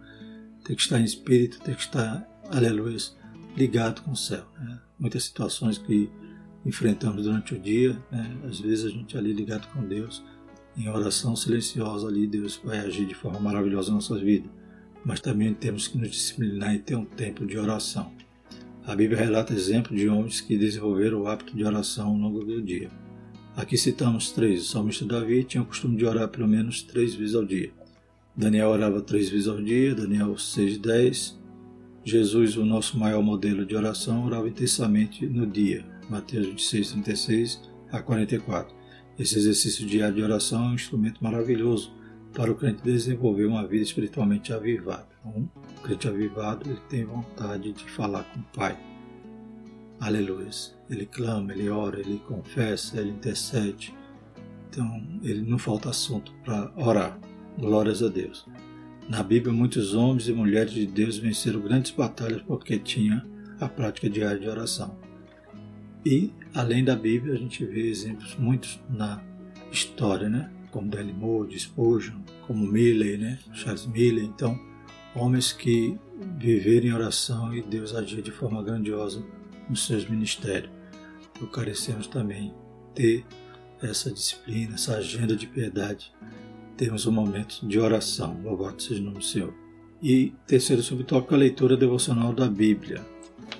tem 0.64 0.74
que 0.74 0.82
estar 0.82 1.00
em 1.00 1.04
espírito, 1.04 1.60
tem 1.60 1.74
que 1.74 1.82
estar, 1.82 2.28
aleluia, 2.50 2.96
ligado 3.56 4.02
com 4.02 4.10
o 4.10 4.16
céu. 4.16 4.44
Né? 4.58 4.80
Muitas 4.98 5.22
situações 5.24 5.78
que 5.78 6.10
enfrentamos 6.66 7.22
durante 7.22 7.54
o 7.54 7.58
dia. 7.58 7.96
Né? 8.10 8.36
Às 8.44 8.60
vezes 8.60 8.84
a 8.84 8.88
gente 8.90 9.16
ali 9.16 9.32
ligado 9.32 9.68
com 9.68 9.86
Deus, 9.86 10.22
em 10.76 10.88
oração 10.88 11.34
silenciosa 11.34 12.08
ali, 12.08 12.26
Deus 12.26 12.60
vai 12.62 12.78
agir 12.80 13.06
de 13.06 13.14
forma 13.14 13.40
maravilhosa 13.40 13.90
em 13.90 13.94
nossas 13.94 14.20
vidas. 14.20 14.50
Mas 15.04 15.20
também 15.20 15.54
temos 15.54 15.86
que 15.86 15.96
nos 15.96 16.10
disciplinar 16.10 16.74
e 16.74 16.80
ter 16.80 16.96
um 16.96 17.04
tempo 17.04 17.46
de 17.46 17.56
oração. 17.56 18.12
A 18.84 18.94
Bíblia 18.94 19.18
relata 19.18 19.54
exemplos 19.54 19.98
de 19.98 20.08
homens 20.08 20.40
que 20.40 20.58
desenvolveram 20.58 21.22
o 21.22 21.28
hábito 21.28 21.56
de 21.56 21.64
oração 21.64 22.08
ao 22.08 22.16
longo 22.16 22.44
do 22.44 22.60
dia. 22.60 22.90
Aqui 23.56 23.78
citamos 23.78 24.32
três. 24.32 24.62
O 24.62 24.64
salmista 24.66 25.06
Davi 25.06 25.44
tinha 25.44 25.62
o 25.62 25.66
costume 25.66 25.96
de 25.96 26.04
orar 26.04 26.28
pelo 26.28 26.46
menos 26.46 26.82
três 26.82 27.14
vezes 27.14 27.34
ao 27.34 27.44
dia. 27.44 27.70
Daniel 28.36 28.68
orava 28.68 29.00
três 29.00 29.30
vezes 29.30 29.48
ao 29.48 29.62
dia, 29.62 29.94
Daniel 29.94 30.34
6,10. 30.34 31.34
Jesus, 32.04 32.56
o 32.56 32.64
nosso 32.64 32.98
maior 32.98 33.22
modelo 33.22 33.64
de 33.64 33.74
oração, 33.74 34.26
orava 34.26 34.48
intensamente 34.48 35.26
no 35.26 35.46
dia, 35.46 35.84
Mateus 36.08 36.46
26, 36.46 36.92
36 36.92 37.70
a 37.90 38.00
44. 38.00 38.74
Esse 39.18 39.38
exercício 39.38 39.86
diário 39.86 40.16
de 40.16 40.22
oração 40.22 40.64
é 40.64 40.68
um 40.68 40.74
instrumento 40.74 41.22
maravilhoso 41.22 41.92
para 42.32 42.52
o 42.52 42.54
crente 42.54 42.82
desenvolver 42.82 43.46
uma 43.46 43.66
vida 43.66 43.82
espiritualmente 43.82 44.52
avivada. 44.52 45.08
Um 45.24 45.48
crente 45.82 46.06
avivado 46.06 46.68
ele 46.68 46.80
tem 46.88 47.04
vontade 47.04 47.72
de 47.72 47.84
falar 47.90 48.24
com 48.24 48.40
o 48.40 48.44
Pai. 48.54 48.78
Aleluia. 49.98 50.50
Ele 50.90 51.06
clama, 51.06 51.52
ele 51.52 51.68
ora, 51.70 51.98
ele 51.98 52.20
confessa, 52.26 53.00
ele 53.00 53.10
intercede. 53.10 53.94
Então, 54.68 55.02
ele 55.22 55.40
não 55.40 55.58
falta 55.58 55.88
assunto 55.88 56.32
para 56.44 56.70
orar. 56.76 57.18
Glórias 57.58 58.02
a 58.02 58.08
Deus. 58.08 58.46
Na 59.08 59.22
Bíblia, 59.22 59.52
muitos 59.52 59.94
homens 59.94 60.28
e 60.28 60.32
mulheres 60.32 60.72
de 60.72 60.86
Deus 60.86 61.16
venceram 61.16 61.60
grandes 61.60 61.92
batalhas 61.92 62.42
porque 62.42 62.78
tinham 62.78 63.22
a 63.58 63.68
prática 63.68 64.10
diária 64.10 64.38
de 64.38 64.48
oração. 64.48 64.98
E, 66.06 66.32
além 66.54 66.84
da 66.84 66.94
Bíblia, 66.94 67.34
a 67.34 67.36
gente 67.36 67.64
vê 67.64 67.90
exemplos 67.90 68.36
muitos 68.36 68.78
na 68.88 69.20
história, 69.72 70.28
né? 70.28 70.48
como 70.70 70.88
Dale 70.88 71.12
Moore, 71.12 71.58
Spurgeon, 71.58 72.20
como 72.46 72.64
Milley, 72.64 73.18
né? 73.18 73.40
Charles 73.52 73.86
Milley. 73.86 74.24
Então, 74.24 74.56
homens 75.16 75.52
que 75.52 75.98
viveram 76.38 76.86
em 76.86 76.92
oração 76.92 77.52
e 77.52 77.60
Deus 77.60 77.92
agia 77.92 78.22
de 78.22 78.30
forma 78.30 78.62
grandiosa 78.62 79.20
nos 79.68 79.84
seus 79.84 80.08
ministérios. 80.08 80.70
Eu 81.40 81.48
carecemos 81.48 82.06
também 82.06 82.54
ter 82.94 83.24
essa 83.82 84.08
disciplina, 84.08 84.74
essa 84.74 84.98
agenda 84.98 85.34
de 85.34 85.48
piedade. 85.48 86.14
Temos 86.76 87.04
um 87.04 87.12
momento 87.12 87.66
de 87.66 87.80
oração, 87.80 88.40
louvado 88.44 88.80
seja 88.80 89.00
o 89.00 89.04
nome 89.06 89.18
do 89.18 89.24
Senhor. 89.24 89.52
E 90.00 90.32
terceiro 90.46 90.82
subtópico, 90.82 91.34
a 91.34 91.38
leitura 91.38 91.76
devocional 91.76 92.32
da 92.32 92.46
Bíblia. 92.46 93.04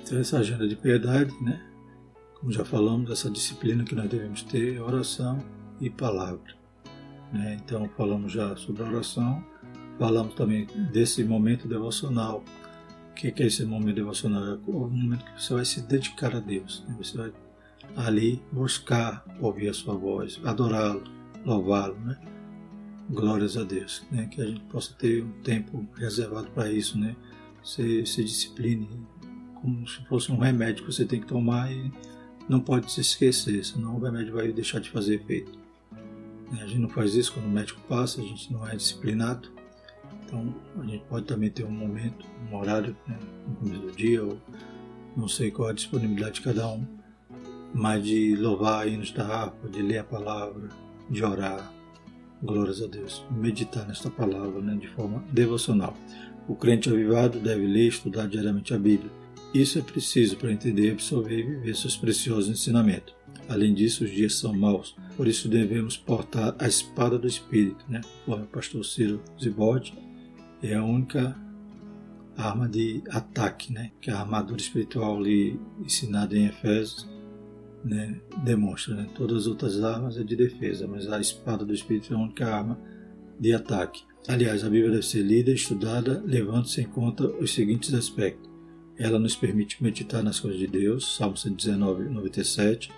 Então, 0.01 0.17
essa 0.17 0.37
agenda 0.37 0.65
de 0.65 0.77
piedade, 0.77 1.33
né? 1.43 1.66
Como 2.39 2.51
já 2.51 2.63
falamos, 2.63 3.09
essa 3.09 3.31
disciplina 3.31 3.83
que 3.83 3.95
nós 3.95 4.07
devemos 4.07 4.43
ter 4.43 4.75
é 4.75 4.81
oração 4.81 5.43
e 5.81 5.89
palavra. 5.89 6.55
Né? 7.33 7.59
Então, 7.63 7.89
falamos 7.97 8.31
já 8.31 8.55
sobre 8.55 8.83
a 8.83 8.87
oração, 8.87 9.43
falamos 9.97 10.35
também 10.35 10.67
desse 10.91 11.23
momento 11.23 11.67
devocional. 11.67 12.43
O 13.09 13.13
que 13.15 13.33
é 13.35 13.47
esse 13.47 13.65
momento 13.65 13.95
devocional? 13.95 14.43
É 14.43 14.59
o 14.67 14.87
momento 14.87 15.25
que 15.25 15.41
você 15.41 15.53
vai 15.55 15.65
se 15.65 15.81
dedicar 15.81 16.35
a 16.35 16.39
Deus. 16.39 16.85
Né? 16.87 16.95
Você 16.99 17.17
vai 17.17 17.33
ali 17.95 18.39
buscar 18.51 19.25
ouvir 19.41 19.69
a 19.69 19.73
sua 19.73 19.95
voz, 19.95 20.39
adorá-lo, 20.43 21.03
louvá-lo, 21.43 21.97
né? 22.01 22.19
Glórias 23.09 23.57
a 23.57 23.63
Deus, 23.63 24.05
né? 24.11 24.27
Que 24.27 24.41
a 24.41 24.45
gente 24.45 24.61
possa 24.65 24.93
ter 24.93 25.23
um 25.23 25.31
tempo 25.41 25.87
reservado 25.95 26.51
para 26.51 26.71
isso, 26.71 26.99
né? 26.99 27.15
Se, 27.63 28.05
se 28.05 28.23
discipline 28.23 28.87
como 29.55 29.87
se 29.87 30.05
fosse 30.05 30.31
um 30.31 30.37
remédio 30.37 30.85
que 30.85 30.93
você 30.93 31.03
tem 31.03 31.19
que 31.19 31.25
tomar 31.25 31.71
e 31.71 31.91
não 32.47 32.59
pode 32.59 32.91
se 32.91 33.01
esquecer, 33.01 33.63
senão 33.65 33.95
o 33.95 33.99
remédio 33.99 34.33
vai 34.33 34.51
deixar 34.51 34.79
de 34.79 34.89
fazer 34.89 35.15
efeito. 35.15 35.51
A 36.51 36.65
gente 36.65 36.79
não 36.79 36.89
faz 36.89 37.13
isso 37.13 37.33
quando 37.33 37.45
o 37.45 37.49
médico 37.49 37.81
passa, 37.89 38.21
a 38.21 38.23
gente 38.23 38.51
não 38.53 38.65
é 38.67 38.75
disciplinado. 38.75 39.49
Então 40.23 40.53
a 40.79 40.85
gente 40.85 41.03
pode 41.05 41.25
também 41.25 41.49
ter 41.49 41.63
um 41.65 41.71
momento, 41.71 42.25
um 42.49 42.55
horário, 42.55 42.95
né, 43.07 43.17
no 43.47 43.55
começo 43.55 43.81
do 43.81 43.91
dia, 43.91 44.23
ou 44.23 44.37
não 45.15 45.27
sei 45.27 45.51
qual 45.51 45.69
é 45.69 45.71
a 45.71 45.75
disponibilidade 45.75 46.35
de 46.35 46.41
cada 46.41 46.67
um, 46.67 46.85
mas 47.73 48.03
de 48.03 48.35
louvar 48.35 48.87
hinos 48.87 49.11
da 49.11 49.25
harpa, 49.25 49.67
de 49.67 49.81
ler 49.81 49.99
a 49.99 50.03
palavra, 50.03 50.69
de 51.09 51.23
orar. 51.23 51.73
Glórias 52.41 52.83
a 52.83 52.87
Deus. 52.87 53.25
Meditar 53.31 53.87
nesta 53.87 54.11
palavra 54.11 54.61
né, 54.61 54.75
de 54.75 54.87
forma 54.87 55.23
devocional. 55.31 55.97
O 56.47 56.55
crente 56.55 56.89
avivado 56.89 57.39
deve 57.39 57.65
ler 57.65 57.85
e 57.85 57.87
estudar 57.87 58.27
diariamente 58.27 58.73
a 58.73 58.77
Bíblia. 58.77 59.11
Isso 59.53 59.79
é 59.79 59.81
preciso 59.81 60.37
para 60.37 60.51
entender, 60.51 60.91
absorver 60.91 61.39
e 61.39 61.43
viver 61.43 61.75
seus 61.75 61.95
preciosos 61.95 62.49
ensinamentos. 62.49 63.15
Além 63.47 63.73
disso, 63.73 64.03
os 64.03 64.11
dias 64.11 64.35
são 64.35 64.53
maus, 64.53 64.95
por 65.15 65.27
isso 65.27 65.47
devemos 65.47 65.95
portar 65.95 66.55
a 66.59 66.67
espada 66.67 67.17
do 67.17 67.27
Espírito, 67.27 67.85
né? 67.87 68.01
O 68.27 68.37
pastor 68.39 68.85
Ciro 68.85 69.21
Zibode, 69.41 69.93
é 70.61 70.75
a 70.75 70.83
única 70.83 71.35
arma 72.35 72.67
de 72.67 73.01
ataque, 73.09 73.71
né? 73.71 73.91
Que 74.01 74.11
a 74.11 74.19
armadura 74.19 74.59
espiritual 74.59 75.17
ali 75.17 75.59
ensinada 75.79 76.37
em 76.37 76.47
Efésios 76.47 77.07
né, 77.83 78.19
demonstra. 78.43 78.95
Né? 78.95 79.09
Todas 79.15 79.43
as 79.43 79.47
outras 79.47 79.81
armas 79.81 80.17
é 80.17 80.23
de 80.23 80.35
defesa, 80.35 80.87
mas 80.87 81.09
a 81.09 81.19
espada 81.19 81.65
do 81.65 81.73
Espírito 81.73 82.13
é 82.13 82.15
a 82.15 82.19
única 82.19 82.47
arma 82.47 82.79
de 83.39 83.53
ataque. 83.53 84.03
Aliás, 84.27 84.63
a 84.63 84.69
Bíblia 84.69 84.91
deve 84.91 85.05
ser 85.05 85.21
lida 85.21 85.51
e 85.51 85.55
estudada 85.55 86.21
levando-se 86.25 86.81
em 86.81 86.87
conta 86.87 87.25
os 87.25 87.53
seguintes 87.53 87.93
aspectos. 87.93 88.56
Ela 88.99 89.19
nos 89.19 89.35
permite 89.35 89.81
meditar 89.83 90.23
nas 90.23 90.39
coisas 90.39 90.59
de 90.59 90.67
Deus, 90.67 91.15
Salmo 91.15 91.37
119, 91.37 92.09
97. 92.09 92.91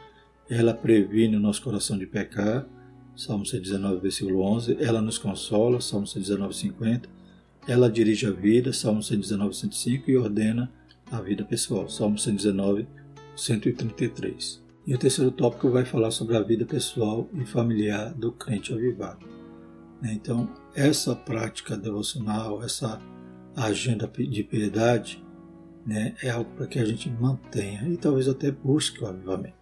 Ela 0.50 0.74
previne 0.74 1.36
o 1.36 1.40
nosso 1.40 1.62
coração 1.62 1.98
de 1.98 2.06
pecar, 2.06 2.66
Salmo 3.16 3.46
119, 3.46 4.00
versículo 4.00 4.42
11. 4.42 4.78
Ela 4.80 5.02
nos 5.02 5.18
consola, 5.18 5.82
Salmo 5.82 6.08
119, 6.08 6.56
50. 6.56 7.10
Ela 7.68 7.92
dirige 7.92 8.26
a 8.26 8.32
vida, 8.32 8.72
Salmo 8.72 9.04
119, 9.04 9.54
105. 9.54 10.10
E 10.10 10.18
ordena 10.18 10.72
a 11.12 11.20
vida 11.20 11.44
pessoal, 11.44 11.90
Salmo 11.90 12.18
119, 12.18 12.88
133. 13.36 14.64
E 14.88 14.96
o 14.96 14.98
terceiro 14.98 15.32
tópico 15.32 15.70
vai 15.70 15.86
falar 15.86 16.12
sobre 16.12 16.38
a 16.38 16.42
vida 16.42 16.66
pessoal 16.66 17.30
e 17.34 17.46
familiar 17.46 18.14
do 18.14 18.32
crente 18.32 18.74
avivado. 18.74 19.26
Né? 20.02 20.14
Então, 20.14 20.50
essa 20.74 21.16
prática 21.16 21.78
devocional, 21.78 22.64
essa 22.64 23.02
agenda 23.56 24.08
de 24.08 24.44
piedade, 24.44 25.22
né, 25.86 26.16
é 26.22 26.30
algo 26.30 26.50
para 26.56 26.68
que 26.68 26.80
a 26.80 26.86
gente 26.86 27.10
mantenha 27.10 27.88
e 27.88 27.98
talvez 27.98 28.28
até 28.28 28.52
busque 28.52 29.04
o 29.04 29.08
avivamento. 29.08 29.58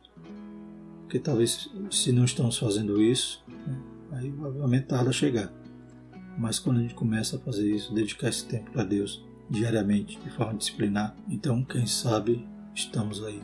Porque 1.04 1.20
talvez, 1.20 1.70
se 1.90 2.12
não 2.12 2.26
estamos 2.26 2.58
fazendo 2.58 3.02
isso, 3.02 3.44
né, 3.48 3.80
aí 4.12 4.30
o 4.30 4.46
avivamento 4.46 4.88
tarda 4.88 5.10
a 5.10 5.14
chegar. 5.14 5.52
Mas 6.38 6.60
quando 6.60 6.80
a 6.80 6.82
gente 6.82 6.96
começa 6.96 7.38
a 7.38 7.40
fazer 7.40 7.70
isso, 7.70 7.94
dedicar 7.94 8.30
esse 8.30 8.46
tempo 8.46 8.72
para 8.72 8.84
Deus 8.84 9.26
diariamente, 9.50 10.20
de 10.20 10.30
forma 10.30 10.56
disciplinar, 10.56 11.16
então, 11.30 11.64
quem 11.64 11.86
sabe, 11.86 12.46
estamos 12.76 13.24
aí 13.24 13.42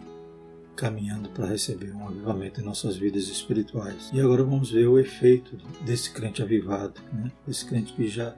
caminhando 0.76 1.30
para 1.30 1.46
receber 1.46 1.94
um 1.94 2.08
avivamento 2.08 2.60
em 2.60 2.64
nossas 2.64 2.98
vidas 2.98 3.24
espirituais. 3.24 4.10
E 4.14 4.20
agora 4.20 4.44
vamos 4.44 4.72
ver 4.72 4.88
o 4.88 5.00
efeito 5.00 5.58
desse 5.86 6.12
crente 6.12 6.42
avivado, 6.42 7.00
né? 7.12 7.32
desse 7.46 7.66
crente 7.66 7.94
que 7.94 8.08
já 8.08 8.36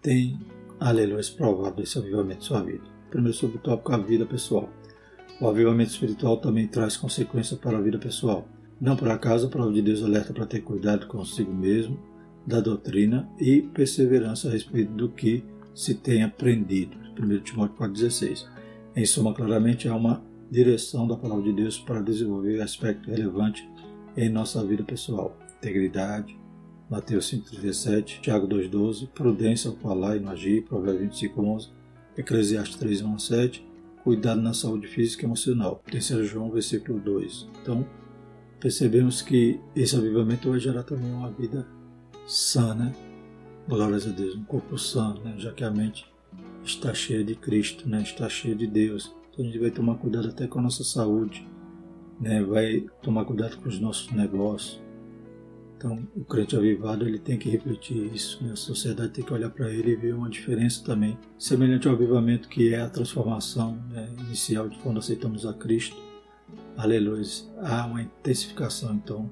tem, 0.00 0.38
aleluia, 0.78 1.22
provado 1.36 1.82
esse 1.82 1.98
avivamento 1.98 2.42
em 2.42 2.46
sua 2.46 2.62
vida. 2.62 2.84
Primeiro 3.12 3.36
sobre 3.36 3.58
o 3.58 3.60
tópico 3.60 3.92
a 3.92 3.98
vida 3.98 4.24
pessoal. 4.24 4.70
O 5.38 5.46
avivamento 5.46 5.90
espiritual 5.90 6.38
também 6.38 6.66
traz 6.66 6.96
consequências 6.96 7.60
para 7.60 7.76
a 7.76 7.80
vida 7.80 7.98
pessoal. 7.98 8.48
Não 8.80 8.96
por 8.96 9.10
acaso 9.10 9.46
a 9.46 9.50
palavra 9.50 9.74
de 9.74 9.82
Deus 9.82 10.02
alerta 10.02 10.32
para 10.32 10.46
ter 10.46 10.62
cuidado 10.62 11.06
consigo 11.06 11.52
mesmo, 11.52 12.00
da 12.46 12.58
doutrina 12.58 13.28
e 13.38 13.60
perseverança 13.60 14.48
a 14.48 14.50
respeito 14.50 14.92
do 14.92 15.10
que 15.10 15.44
se 15.74 15.94
tem 15.94 16.22
aprendido. 16.22 16.96
1 17.20 17.40
Timóteo 17.40 17.76
4,16. 17.76 18.46
Em 18.96 19.04
suma, 19.04 19.34
claramente 19.34 19.88
há 19.88 19.94
uma 19.94 20.24
direção 20.50 21.06
da 21.06 21.14
palavra 21.14 21.44
de 21.44 21.52
Deus 21.52 21.78
para 21.78 22.00
desenvolver 22.00 22.62
aspectos 22.62 23.08
relevantes 23.08 23.62
em 24.16 24.30
nossa 24.30 24.64
vida 24.64 24.84
pessoal. 24.84 25.36
Integridade, 25.58 26.34
Mateus 26.88 27.30
5,37, 27.30 28.20
Tiago 28.22 28.48
2,12, 28.48 29.08
prudência 29.08 29.70
ao 29.70 29.76
falar 29.76 30.16
e 30.16 30.20
no 30.20 30.30
agir, 30.30 30.64
Provérbios 30.64 31.20
25,11, 31.20 31.81
Eclesiastes 32.16 32.76
3,1 32.76 33.62
cuidado 34.02 34.40
na 34.40 34.52
saúde 34.52 34.86
física 34.88 35.22
e 35.22 35.26
emocional, 35.26 35.80
3 35.86 36.26
João 36.26 36.50
versículo 36.50 36.98
2. 36.98 37.48
Então, 37.62 37.86
percebemos 38.60 39.22
que 39.22 39.60
esse 39.74 39.96
avivamento 39.96 40.50
vai 40.50 40.58
gerar 40.58 40.82
também 40.82 41.12
uma 41.12 41.30
vida 41.30 41.66
sana, 42.26 42.92
glórias 43.68 44.06
a 44.06 44.10
Deus, 44.10 44.34
um 44.34 44.44
corpo 44.44 44.76
sano, 44.76 45.22
né? 45.22 45.34
já 45.38 45.52
que 45.52 45.64
a 45.64 45.70
mente 45.70 46.06
está 46.64 46.92
cheia 46.92 47.24
de 47.24 47.34
Cristo, 47.34 47.88
né? 47.88 48.02
está 48.02 48.28
cheia 48.28 48.54
de 48.54 48.66
Deus. 48.66 49.14
Então 49.30 49.44
a 49.44 49.48
gente 49.48 49.58
vai 49.58 49.70
tomar 49.70 49.96
cuidado 49.96 50.28
até 50.28 50.46
com 50.46 50.58
a 50.58 50.62
nossa 50.62 50.84
saúde, 50.84 51.46
né? 52.20 52.42
vai 52.42 52.84
tomar 53.02 53.24
cuidado 53.24 53.56
com 53.58 53.68
os 53.68 53.78
nossos 53.78 54.10
negócios. 54.12 54.80
Então 55.82 56.00
o 56.14 56.24
crente 56.24 56.54
avivado 56.54 57.04
ele 57.04 57.18
tem 57.18 57.36
que 57.36 57.50
refletir 57.50 58.14
isso, 58.14 58.40
né? 58.44 58.52
a 58.52 58.56
sociedade 58.56 59.14
tem 59.14 59.24
que 59.24 59.32
olhar 59.32 59.50
para 59.50 59.68
ele 59.68 59.90
e 59.90 59.96
ver 59.96 60.14
uma 60.14 60.30
diferença 60.30 60.84
também, 60.84 61.18
semelhante 61.36 61.88
ao 61.88 61.94
avivamento 61.94 62.48
que 62.48 62.72
é 62.72 62.80
a 62.80 62.88
transformação 62.88 63.82
né? 63.90 64.08
inicial 64.20 64.68
de 64.68 64.78
quando 64.78 65.00
aceitamos 65.00 65.44
a 65.44 65.52
Cristo. 65.52 65.96
Aleluia. 66.76 67.24
Há 67.58 67.86
uma 67.86 68.00
intensificação 68.00 68.94
então 68.94 69.28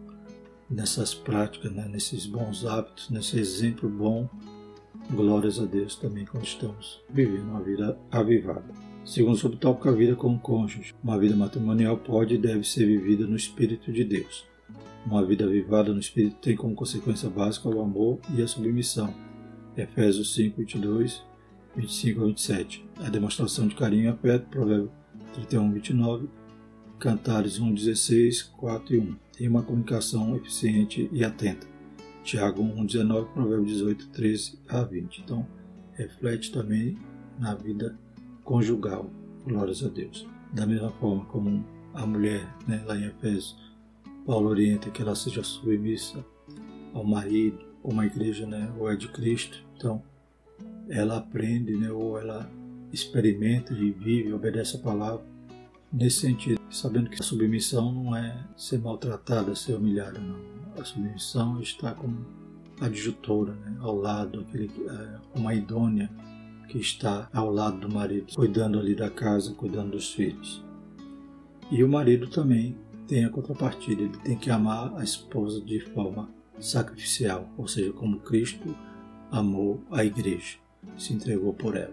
nessas 0.69 1.15
práticas, 1.15 1.71
né? 1.71 1.87
nesses 1.87 2.27
bons 2.27 2.67
hábitos, 2.67 3.09
nesse 3.11 3.39
exemplo 3.39 3.89
bom. 3.89 4.29
Glórias 5.09 5.61
a 5.61 5.65
Deus 5.65 5.95
também 5.95 6.25
quando 6.25 6.45
estamos 6.45 7.01
vivendo 7.09 7.49
uma 7.49 7.63
vida 7.63 7.97
avivada. 8.11 8.75
Segundo 9.05 9.37
subtópico, 9.37 9.89
a 9.89 9.93
vida 9.93 10.17
com 10.17 10.37
cônjuge. 10.37 10.97
Uma 11.03 11.17
vida 11.17 11.37
matrimonial 11.37 11.97
pode 11.97 12.35
e 12.35 12.39
deve 12.39 12.65
ser 12.65 12.87
vivida 12.87 13.25
no 13.25 13.37
Espírito 13.37 13.93
de 13.93 14.03
Deus. 14.03 14.51
Uma 15.07 15.25
vida 15.25 15.47
vivada 15.49 15.93
no 15.93 16.01
Espírito 16.01 16.37
tem 16.37 16.55
como 16.55 16.75
consequência 16.75 17.29
básica 17.29 17.69
o 17.69 17.81
amor 17.81 18.19
e 18.37 18.43
a 18.43 18.47
submissão. 18.47 19.15
Efésios 19.77 20.35
5, 20.35 20.59
22, 20.59 21.23
25 21.75 22.23
a 22.23 22.27
27. 22.27 22.85
A 22.99 23.09
demonstração 23.09 23.67
de 23.67 23.75
carinho 23.75 24.05
e 24.05 24.09
afeto, 24.09 24.49
Provérbio 24.49 24.91
31, 25.33 25.73
29, 25.73 26.29
Cantares 26.99 27.59
1, 27.59 27.73
16, 27.73 28.43
4 28.43 28.95
e 28.95 28.99
1. 28.99 29.17
Tem 29.39 29.49
uma 29.49 29.63
comunicação 29.63 30.37
eficiente 30.37 31.09
e 31.11 31.25
atenta. 31.25 31.67
Tiago 32.23 32.63
1, 32.63 32.85
19, 32.85 33.33
Provérbio 33.33 33.65
18, 33.65 34.09
13 34.09 34.59
a 34.69 34.83
20. 34.83 35.23
Então, 35.23 35.47
reflete 35.95 36.53
também 36.53 36.99
na 37.39 37.55
vida 37.55 37.99
conjugal. 38.45 39.11
Glórias 39.47 39.83
a 39.83 39.89
Deus. 39.89 40.27
Da 40.53 40.67
mesma 40.67 40.91
forma 40.91 41.25
como 41.25 41.65
a 41.95 42.05
mulher, 42.07 42.55
né, 42.69 42.83
lá 42.87 42.97
em 42.97 43.07
Efésios, 43.07 43.57
Paulo 44.31 44.49
orienta 44.49 44.90
que 44.90 45.03
ela 45.03 45.16
seja 45.16 45.43
submissa 45.43 46.25
ao 46.95 47.03
marido, 47.03 47.59
como 47.83 48.01
a 48.01 48.07
igreja 48.07 48.47
né, 48.47 48.73
ou 48.79 48.88
é 48.88 48.95
de 48.95 49.09
Cristo. 49.09 49.59
Então, 49.77 50.01
ela 50.88 51.16
aprende, 51.16 51.77
né, 51.77 51.90
ou 51.90 52.16
ela 52.16 52.49
experimenta 52.93 53.75
e 53.75 53.90
vive, 53.90 54.33
obedece 54.33 54.77
a 54.77 54.79
palavra 54.79 55.27
nesse 55.93 56.21
sentido, 56.21 56.61
sabendo 56.71 57.11
que 57.11 57.21
a 57.21 57.25
submissão 57.25 57.90
não 57.90 58.14
é 58.14 58.47
ser 58.57 58.79
maltratada, 58.79 59.57
ser 59.57 59.75
humilhada, 59.75 60.21
não. 60.21 60.38
A 60.81 60.85
submissão 60.85 61.61
está 61.61 61.93
como 61.93 62.25
adjutora, 62.81 63.55
né, 63.55 63.79
ao 63.81 63.97
lado, 63.97 64.43
aquele, 64.43 64.71
é, 64.88 65.19
uma 65.35 65.53
idônea 65.57 66.09
que 66.69 66.79
está 66.79 67.29
ao 67.33 67.53
lado 67.53 67.81
do 67.81 67.93
marido, 67.93 68.33
cuidando 68.33 68.79
ali 68.79 68.95
da 68.95 69.11
casa, 69.11 69.55
cuidando 69.55 69.90
dos 69.90 70.14
filhos. 70.14 70.64
E 71.69 71.83
o 71.83 71.88
marido 71.88 72.29
também 72.29 72.77
tem 73.11 73.25
a 73.25 73.29
contrapartida, 73.29 74.03
ele 74.03 74.16
tem 74.18 74.38
que 74.38 74.53
amar 74.53 74.96
a 74.96 75.03
esposa 75.03 75.61
de 75.61 75.81
forma 75.81 76.31
sacrificial, 76.61 77.53
ou 77.59 77.66
seja, 77.66 77.92
como 77.92 78.20
Cristo 78.20 78.73
amou 79.33 79.83
a 79.90 80.05
igreja, 80.05 80.59
se 80.96 81.12
entregou 81.12 81.53
por 81.53 81.77
ela. 81.77 81.92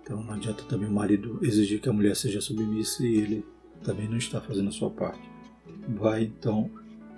Então 0.00 0.22
não 0.22 0.34
adianta 0.34 0.62
também 0.62 0.88
o 0.88 0.92
marido 0.92 1.40
exigir 1.42 1.80
que 1.80 1.88
a 1.88 1.92
mulher 1.92 2.14
seja 2.14 2.40
submissa 2.40 3.04
e 3.04 3.16
ele 3.16 3.46
também 3.82 4.08
não 4.08 4.16
está 4.16 4.40
fazendo 4.40 4.68
a 4.68 4.72
sua 4.72 4.90
parte. 4.90 5.28
Vai 5.88 6.22
então 6.22 6.70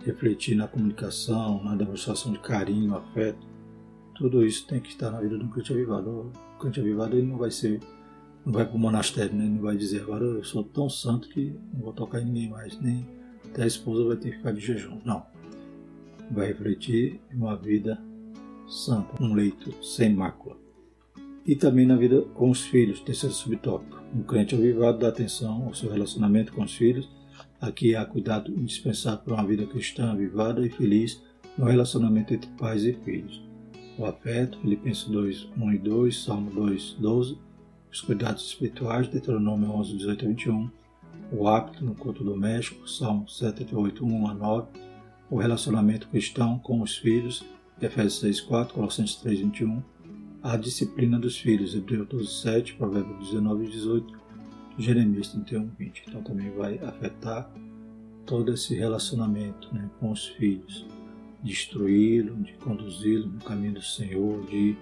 refletir 0.02 0.54
na 0.54 0.66
comunicação, 0.66 1.62
na 1.62 1.76
demonstração 1.76 2.32
de 2.32 2.38
carinho, 2.38 2.96
afeto. 2.96 3.46
Tudo 4.14 4.46
isso 4.46 4.66
tem 4.66 4.80
que 4.80 4.88
estar 4.88 5.10
na 5.10 5.20
vida 5.20 5.36
do 5.36 5.46
crente 5.48 5.74
avivado. 5.74 6.32
O 6.56 6.58
crente 6.58 6.80
avivado 6.80 7.18
ele 7.18 7.26
não 7.26 7.36
vai 7.36 7.50
ser, 7.50 7.80
não 8.44 8.52
vai 8.52 8.66
para 8.66 8.76
o 8.76 8.78
monastério, 8.78 9.35
né? 9.35 9.44
não 9.44 9.62
vai 9.62 9.76
dizer 9.76 10.02
agora 10.02 10.24
eu 10.24 10.44
sou 10.44 10.62
tão 10.62 10.88
santo 10.88 11.28
que 11.28 11.54
não 11.72 11.80
vou 11.80 11.92
tocar 11.92 12.20
em 12.20 12.26
ninguém 12.26 12.50
mais, 12.50 12.78
nem 12.80 13.07
até 13.44 13.62
a 13.62 13.66
esposa 13.66 14.04
vai 14.04 14.16
ter 14.16 14.30
que 14.30 14.37
ficar 14.38 14.52
de 14.52 14.61
jejum. 14.61 14.98
Não. 15.04 15.24
Vai 16.30 16.48
refletir 16.48 17.20
uma 17.33 17.57
vida 17.57 18.02
santa, 18.66 19.22
um 19.22 19.33
leito 19.33 19.72
sem 19.85 20.12
mácula. 20.12 20.57
E 21.46 21.54
também 21.54 21.87
na 21.87 21.94
vida 21.94 22.22
com 22.35 22.50
os 22.50 22.62
filhos, 22.62 23.00
terceiro 23.00 23.35
subtópico. 23.35 24.02
Um 24.14 24.22
crente 24.22 24.54
avivado 24.54 24.98
dá 24.98 25.09
atenção 25.09 25.66
ao 25.66 25.74
seu 25.74 25.90
relacionamento 25.90 26.52
com 26.52 26.62
os 26.62 26.74
filhos. 26.74 27.09
Aqui 27.61 27.94
há 27.94 28.04
cuidado 28.04 28.50
indispensável 28.50 29.20
para 29.20 29.35
uma 29.35 29.46
vida 29.46 29.66
cristã 29.66 30.11
avivada 30.11 30.66
e 30.66 30.70
feliz 30.70 31.22
no 31.57 31.66
relacionamento 31.66 32.35
entre 32.35 32.50
pais 32.52 32.83
e 32.85 32.92
filhos. 32.92 33.42
O 33.98 34.07
afeto, 34.07 34.59
Filipenses 34.59 35.04
2, 35.04 35.48
1 35.57 35.72
e 35.72 35.78
2, 35.78 36.24
Salmo 36.24 36.50
2, 36.50 36.96
12. 36.98 37.38
Os 37.94 38.00
cuidados 38.00 38.44
espirituais, 38.48 39.07
Deuteronômio 39.07 39.70
11, 39.70 39.96
18 39.98 40.24
a 40.24 40.28
21. 40.28 40.70
O 41.30 41.46
hábito 41.46 41.85
no 41.85 41.94
culto 41.94 42.24
doméstico, 42.24 42.88
Salmo 42.88 43.28
78, 43.28 44.04
1 44.04 44.26
a 44.26 44.35
9. 44.35 44.66
O 45.30 45.37
relacionamento 45.37 46.09
cristão 46.09 46.59
com 46.59 46.83
os 46.83 46.96
filhos, 46.98 47.44
Efésios 47.80 48.18
6, 48.18 48.40
4, 48.40 48.74
Colossenses 48.74 49.14
3, 49.14 49.38
21 49.38 49.80
a 50.42 50.57
disciplina 50.57 51.20
dos 51.20 51.38
filhos, 51.38 51.72
Hebreus 51.72 52.09
12, 52.09 52.42
7, 52.42 52.74
Provérbios 52.74 53.30
19 53.30 53.64
e 53.64 53.70
18, 53.70 54.20
Jeremias 54.76 55.28
31, 55.28 55.70
20. 55.78 56.04
Então 56.09 56.22
também 56.24 56.50
vai 56.50 56.78
afetar 56.78 57.48
todo 58.26 58.52
esse 58.52 58.74
relacionamento 58.74 59.72
né, 59.72 59.88
com 60.00 60.11
os 60.11 60.26
filhos, 60.26 60.85
de 61.44 61.52
instruí-lo, 61.52 62.35
de 62.42 62.54
conduzi-lo 62.54 63.28
no 63.28 63.38
caminho 63.38 63.74
do 63.74 63.83
Senhor, 63.83 64.44
de 64.46 64.76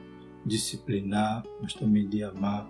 disciplinar, 0.46 1.44
mas 1.60 1.74
também 1.74 2.08
de 2.08 2.24
amar, 2.24 2.66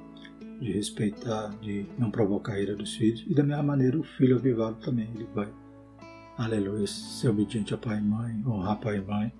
de 0.62 0.72
respeitar, 0.72 1.48
de 1.60 1.86
não 1.98 2.10
provocar 2.10 2.52
a 2.52 2.60
ira 2.60 2.76
dos 2.76 2.94
filhos. 2.94 3.24
E 3.26 3.34
da 3.34 3.42
mesma 3.42 3.64
maneira 3.64 3.98
o 3.98 4.04
filho 4.04 4.36
avivado 4.36 4.76
também, 4.76 5.10
ele 5.14 5.26
vai, 5.34 5.52
aleluia, 6.38 6.86
ser 6.86 7.28
obediente 7.28 7.74
a 7.74 7.78
pai 7.78 7.98
e 7.98 8.02
mãe, 8.02 8.42
honrar 8.46 8.78
pai 8.80 8.98
e 8.98 9.00
mãe, 9.00 9.32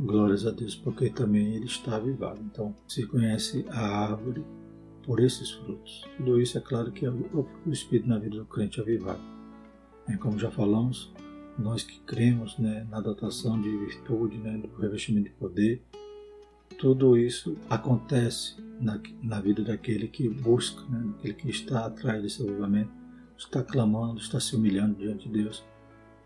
Glórias 0.00 0.46
a 0.46 0.50
Deus, 0.50 0.74
porque 0.74 1.10
também 1.10 1.54
ele 1.54 1.66
está 1.66 1.96
avivado. 1.96 2.40
Então, 2.40 2.74
se 2.88 3.06
conhece 3.06 3.64
a 3.70 4.10
árvore 4.10 4.44
por 5.04 5.20
esses 5.20 5.50
frutos. 5.52 6.04
Tudo 6.16 6.40
isso 6.40 6.58
é 6.58 6.60
claro 6.60 6.90
que 6.90 7.06
é 7.06 7.10
o 7.10 7.46
Espírito 7.66 8.08
na 8.08 8.18
vida 8.18 8.36
do 8.36 8.44
crente 8.44 8.80
avivado. 8.80 9.20
É, 10.08 10.16
como 10.16 10.38
já 10.38 10.50
falamos, 10.50 11.12
nós 11.56 11.84
que 11.84 12.00
cremos 12.00 12.58
né, 12.58 12.86
na 12.90 13.00
dotação 13.00 13.60
de 13.60 13.70
virtude, 13.70 14.38
né, 14.38 14.58
do 14.58 14.68
revestimento 14.80 15.28
de 15.28 15.34
poder, 15.36 15.82
tudo 16.82 17.16
isso 17.16 17.56
acontece 17.70 18.56
na, 18.78 19.00
na 19.22 19.40
vida 19.40 19.62
daquele 19.62 20.08
que 20.08 20.28
busca, 20.28 20.82
né, 20.90 21.32
que 21.32 21.48
está 21.48 21.86
atrás 21.86 22.22
desse 22.22 22.42
avivamento, 22.42 22.90
está 23.38 23.62
clamando, 23.62 24.20
está 24.20 24.38
se 24.38 24.54
humilhando 24.54 24.96
diante 24.96 25.28
de 25.28 25.42
Deus. 25.42 25.64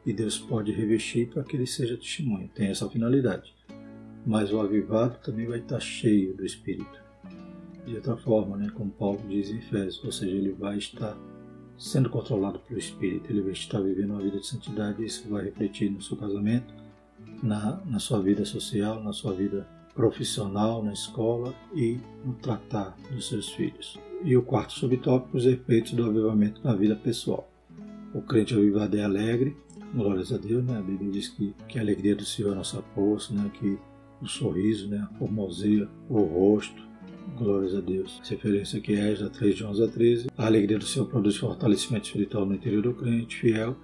E 0.05 0.13
Deus 0.13 0.39
pode 0.39 0.73
revestir 0.73 1.29
para 1.29 1.45
que 1.45 1.57
ele 1.57 1.67
seja 1.67 1.97
testemunho. 1.97 2.49
Tem 2.55 2.69
essa 2.69 2.89
finalidade 2.89 3.55
mas 4.27 4.53
o 4.53 4.61
avivado 4.61 5.19
também 5.23 5.47
vai 5.47 5.61
estar 5.61 5.79
cheio 5.79 6.37
do 6.37 6.45
Espírito. 6.45 7.01
De 7.87 7.95
outra 7.95 8.17
forma, 8.17 8.57
né, 8.57 8.69
como 8.75 8.91
Paulo 8.91 9.21
diz 9.29 9.49
em 9.51 9.59
Efésios, 9.59 10.03
ou 10.05 10.11
seja, 10.11 10.35
ele 10.35 10.51
vai 10.51 10.77
estar 10.77 11.17
sendo 11.79 12.11
controlado 12.11 12.59
pelo 12.59 12.81
Espírito, 12.81 13.31
ele 13.31 13.43
vai 13.43 13.53
estar 13.53 13.81
vivendo 13.81 14.11
uma 14.11 14.23
vida 14.23 14.41
de 14.41 14.47
santidade 14.47 15.01
e 15.01 15.07
isso 15.07 15.29
vai 15.29 15.45
refletir 15.45 15.89
no 15.91 16.03
seu 16.03 16.17
casamento, 16.17 16.75
na, 17.41 17.81
na 17.87 18.01
sua 18.01 18.21
vida 18.21 18.45
social, 18.45 19.01
na 19.01 19.13
sua 19.13 19.33
vida 19.33 19.69
profissional, 19.97 20.85
na 20.85 20.93
escola 20.93 21.55
e 21.75 21.99
no 22.25 22.35
tratar 22.35 22.95
dos 23.11 23.29
seus 23.29 23.49
filhos. 23.49 23.99
E 24.23 24.37
o 24.37 24.43
quarto 24.43 24.75
subtópico, 24.75 25.37
os 25.37 25.47
efeitos 25.47 25.93
do 25.93 26.05
avivamento 26.05 26.61
na 26.63 26.75
vida 26.75 26.95
pessoal. 26.95 27.51
O 28.15 28.21
crente 28.21 28.55
avivado 28.55 28.97
é 28.97 29.03
alegre, 29.03 29.57
glórias 29.95 30.33
a 30.33 30.37
Deus, 30.37 30.65
né? 30.65 30.79
A 30.79 30.83
Bíblia 30.83 31.11
diz 31.11 31.29
que, 31.29 31.55
que 31.69 31.79
a 31.79 31.83
alegria 31.83 32.15
do 32.15 32.25
Senhor 32.25 32.53
é 32.53 32.55
nossa 32.55 32.83
força, 32.95 33.33
né? 33.33 33.51
que 33.55 33.79
o 34.21 34.27
sorriso, 34.27 34.89
né? 34.89 34.99
a 34.99 35.19
formosia, 35.19 35.89
o 36.09 36.21
rosto. 36.21 36.87
Glórias 37.37 37.75
a 37.75 37.81
Deus. 37.81 38.21
Referência 38.25 38.79
aqui 38.79 38.95
é 38.95 39.11
Esdras 39.11 39.33
3, 39.33 39.57
de 39.57 39.65
11 39.65 39.83
a 39.83 39.89
13. 39.89 40.27
A 40.39 40.47
alegria 40.47 40.79
do 40.79 40.85
Senhor 40.85 41.07
produz 41.07 41.37
fortalecimento 41.37 42.07
espiritual 42.07 42.47
no 42.47 42.55
interior 42.55 42.83
do 42.83 42.95
crente 42.95 43.37
fiel 43.37 43.77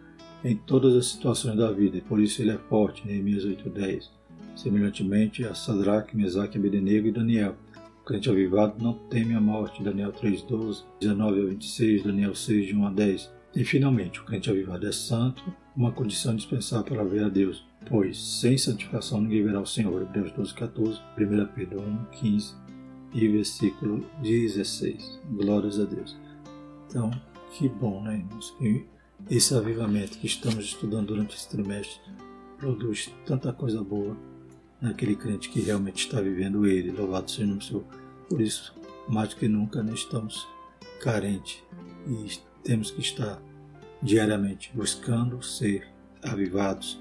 em 0.45 0.57
todas 0.57 0.95
as 0.95 1.07
situações 1.07 1.57
da 1.57 1.71
vida, 1.71 1.97
e 1.97 2.01
por 2.01 2.21
isso 2.21 2.41
ele 2.41 2.53
é 2.53 2.59
forte. 2.59 3.07
Neemias 3.07 3.45
8, 3.45 3.69
10. 3.69 4.22
Semelhantemente 4.57 5.45
a 5.45 5.55
Sadraque, 5.55 6.17
Mesaque, 6.17 6.59
Abednego 6.59 7.09
e 7.09 7.13
Daniel. 7.13 7.57
O 8.01 8.05
crente 8.05 8.29
avivado 8.29 8.83
não 8.83 8.95
teme 8.95 9.35
a 9.35 9.41
morte. 9.41 9.83
Daniel 9.83 10.13
3, 10.13 10.43
12, 10.43 10.85
19 11.01 11.41
a 11.41 11.45
26, 11.47 12.03
Daniel 12.05 12.35
6, 12.35 12.67
de 12.67 12.77
1 12.77 12.87
a 12.87 12.91
10. 12.91 13.31
E 13.55 13.65
finalmente, 13.65 14.21
o 14.21 14.25
crente 14.25 14.51
avivado 14.51 14.87
é 14.87 14.93
santo, 14.93 15.43
uma 15.77 15.93
condição 15.93 16.33
indispensável 16.33 16.85
para 16.85 17.05
ver 17.05 17.25
a 17.25 17.29
Deus 17.29 17.65
pois 17.89 18.19
sem 18.19 18.57
santificação 18.57 19.21
ninguém 19.21 19.45
verá 19.45 19.61
o 19.61 19.67
Senhor. 19.67 20.03
Hebreus 20.03 20.33
12, 20.33 20.55
14, 20.55 21.01
1 21.19 21.47
Pedro 21.55 21.81
1, 21.81 22.05
15 22.13 22.55
e 23.13 23.29
versículo 23.29 24.05
16. 24.23 25.21
Glórias 25.31 25.79
a 25.79 25.85
Deus. 25.85 26.17
Então, 26.89 27.11
que 27.53 27.69
bom, 27.69 28.03
né, 28.03 28.17
irmãos? 28.17 28.51
Que 28.59 28.87
esse 29.31 29.55
avivamento 29.55 30.19
que 30.19 30.27
estamos 30.27 30.65
estudando 30.65 31.09
durante 31.09 31.37
esse 31.37 31.49
trimestre 31.49 32.01
produz 32.59 33.13
tanta 33.27 33.53
coisa 33.53 33.83
boa 33.83 34.17
naquele 34.83 35.17
crente 35.17 35.49
que 35.49 35.61
realmente 35.61 36.05
está 36.05 36.21
vivendo 36.21 36.67
ele. 36.67 36.91
Louvado 36.91 37.31
seja 37.31 37.45
o 37.45 37.47
nome 37.47 37.61
do 37.61 37.65
Senhor. 37.65 37.85
Por 38.29 38.41
isso, 38.41 38.75
mais 39.09 39.31
do 39.31 39.37
que 39.37 39.49
nunca, 39.49 39.83
né, 39.83 39.95
estamos 39.95 40.47
carentes 41.01 41.63
e 42.07 42.39
temos 42.63 42.91
que 42.91 43.01
estar 43.01 43.41
diariamente 44.03 44.71
buscando 44.75 45.43
ser 45.43 45.89
avivados 46.23 47.01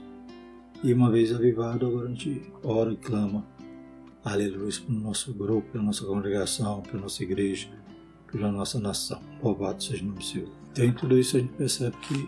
e 0.83 0.93
uma 0.93 1.11
vez 1.11 1.31
avivado, 1.31 1.85
agora 1.85 2.07
a 2.07 2.09
gente 2.09 2.41
ora 2.63 2.91
e 2.91 2.97
clama, 2.97 3.45
aleluia, 4.25 4.71
pelo 4.87 4.99
nosso 4.99 5.31
grupo, 5.31 5.71
pela 5.71 5.83
nossa 5.83 6.03
congregação, 6.03 6.81
pela 6.81 7.03
nossa 7.03 7.21
igreja, 7.21 7.69
pela 8.31 8.51
nossa 8.51 8.79
nação. 8.79 9.21
Louvado 9.43 9.83
seja 9.83 10.01
o 10.01 10.07
nome 10.07 10.17
do 10.17 10.25
Senhor. 10.25 10.49
Então, 10.71 10.83
em 10.83 10.91
tudo 10.91 11.19
isso 11.19 11.37
a 11.37 11.39
gente 11.39 11.53
percebe 11.53 11.95
que, 11.97 12.27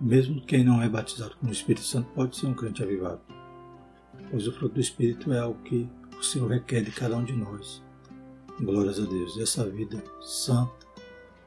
mesmo 0.00 0.40
quem 0.42 0.62
não 0.62 0.80
é 0.80 0.88
batizado 0.88 1.34
com 1.40 1.48
o 1.48 1.52
Espírito 1.52 1.84
Santo, 1.84 2.08
pode 2.14 2.36
ser 2.36 2.46
um 2.46 2.54
crente 2.54 2.84
avivado. 2.84 3.20
Pois 4.30 4.46
o 4.46 4.52
fruto 4.52 4.74
do 4.74 4.80
Espírito 4.80 5.32
é 5.32 5.38
algo 5.38 5.60
que 5.62 5.88
o 6.18 6.22
Senhor 6.22 6.48
requer 6.50 6.82
de 6.82 6.92
cada 6.92 7.16
um 7.16 7.24
de 7.24 7.32
nós. 7.32 7.82
Glórias 8.60 9.00
a 9.00 9.04
Deus. 9.04 9.38
Essa 9.38 9.68
vida 9.68 10.02
santa, 10.20 10.86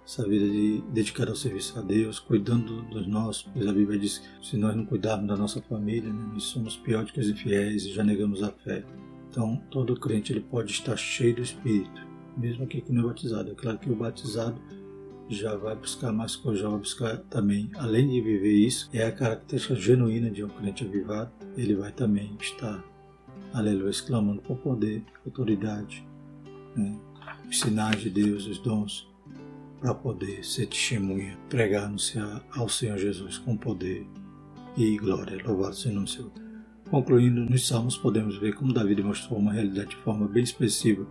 essa 0.05 0.27
vida 0.27 0.45
de 0.45 0.81
dedicar 0.91 1.29
ao 1.29 1.35
serviço 1.35 1.79
a 1.79 1.81
Deus, 1.81 2.19
cuidando 2.19 2.81
dos 2.83 3.07
nossos, 3.07 3.43
pois 3.53 3.65
a 3.67 3.73
Bíblia 3.73 3.97
diz 3.97 4.17
que 4.17 4.47
se 4.47 4.57
nós 4.57 4.75
não 4.75 4.85
cuidarmos 4.85 5.27
da 5.27 5.37
nossa 5.37 5.61
família, 5.61 6.11
né, 6.11 6.29
nós 6.33 6.43
somos 6.43 6.75
piores 6.75 7.11
que 7.11 7.19
os 7.19 7.29
infiéis 7.29 7.85
e 7.85 7.93
já 7.93 8.03
negamos 8.03 8.43
a 8.43 8.51
fé. 8.51 8.83
Então, 9.29 9.61
todo 9.71 9.99
crente 9.99 10.33
ele 10.33 10.41
pode 10.41 10.71
estar 10.71 10.97
cheio 10.97 11.35
do 11.35 11.41
Espírito, 11.41 12.05
mesmo 12.35 12.65
aquele 12.65 12.83
que 12.83 12.91
não 12.91 13.03
é 13.05 13.07
batizado. 13.07 13.51
É 13.51 13.55
claro 13.55 13.79
que 13.79 13.89
o 13.89 13.95
batizado 13.95 14.59
já 15.29 15.55
vai 15.55 15.75
buscar 15.75 16.11
mais 16.11 16.35
coisas, 16.35 16.61
já 16.61 16.69
vai 16.69 16.79
buscar 16.79 17.17
também, 17.29 17.71
além 17.75 18.09
de 18.09 18.21
viver 18.21 18.53
isso, 18.53 18.89
é 18.93 19.05
a 19.05 19.11
característica 19.11 19.75
genuína 19.75 20.29
de 20.29 20.43
um 20.43 20.49
crente 20.49 20.83
avivado, 20.83 21.31
ele 21.57 21.75
vai 21.75 21.91
também 21.91 22.35
estar, 22.39 22.83
aleluia, 23.53 23.89
exclamando 23.89 24.41
por 24.41 24.57
poder, 24.57 25.03
autoridade, 25.25 26.05
né, 26.75 26.97
os 27.47 27.59
sinais 27.59 28.01
de 28.01 28.09
Deus, 28.09 28.47
os 28.47 28.57
dons, 28.59 29.07
para 29.79 29.93
poder 29.93 30.43
ser 30.45 30.67
testemunha, 30.67 31.37
pregar, 31.49 31.85
anunciar 31.85 32.41
ao 32.55 32.69
Senhor 32.69 32.97
Jesus 32.97 33.37
com 33.37 33.57
poder 33.57 34.07
e 34.77 34.97
glória. 34.97 35.41
Louvado 35.45 35.75
seja 35.75 35.99
o 35.99 36.07
Senhor. 36.07 36.31
Concluindo, 36.89 37.41
nos 37.41 37.67
Salmos 37.67 37.97
podemos 37.97 38.37
ver 38.37 38.55
como 38.55 38.73
Davi 38.73 38.95
demonstrou 38.95 39.39
uma 39.39 39.53
realidade 39.53 39.91
de 39.91 39.95
forma 39.97 40.27
bem 40.27 40.43
expressiva 40.43 41.05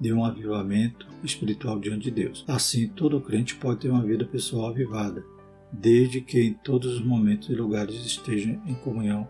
de 0.00 0.12
um 0.12 0.24
avivamento 0.24 1.06
espiritual 1.22 1.78
diante 1.78 2.04
de 2.04 2.10
Deus. 2.10 2.44
Assim, 2.48 2.88
todo 2.88 3.20
crente 3.20 3.56
pode 3.56 3.80
ter 3.80 3.90
uma 3.90 4.02
vida 4.02 4.24
pessoal 4.24 4.70
avivada, 4.70 5.24
desde 5.72 6.20
que 6.20 6.40
em 6.40 6.54
todos 6.54 6.94
os 6.94 7.04
momentos 7.04 7.48
e 7.48 7.54
lugares 7.54 7.94
esteja 8.06 8.58
em 8.66 8.74
comunhão 8.74 9.28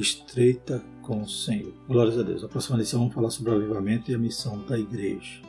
estreita 0.00 0.82
com 1.02 1.22
o 1.22 1.28
Senhor. 1.28 1.72
Glórias 1.88 2.18
a 2.18 2.22
Deus. 2.22 2.44
A 2.44 2.48
próxima 2.48 2.78
lição 2.78 3.00
vamos 3.00 3.14
falar 3.14 3.30
sobre 3.30 3.50
o 3.50 3.56
avivamento 3.56 4.10
e 4.10 4.14
a 4.14 4.18
missão 4.18 4.64
da 4.64 4.78
igreja. 4.78 5.42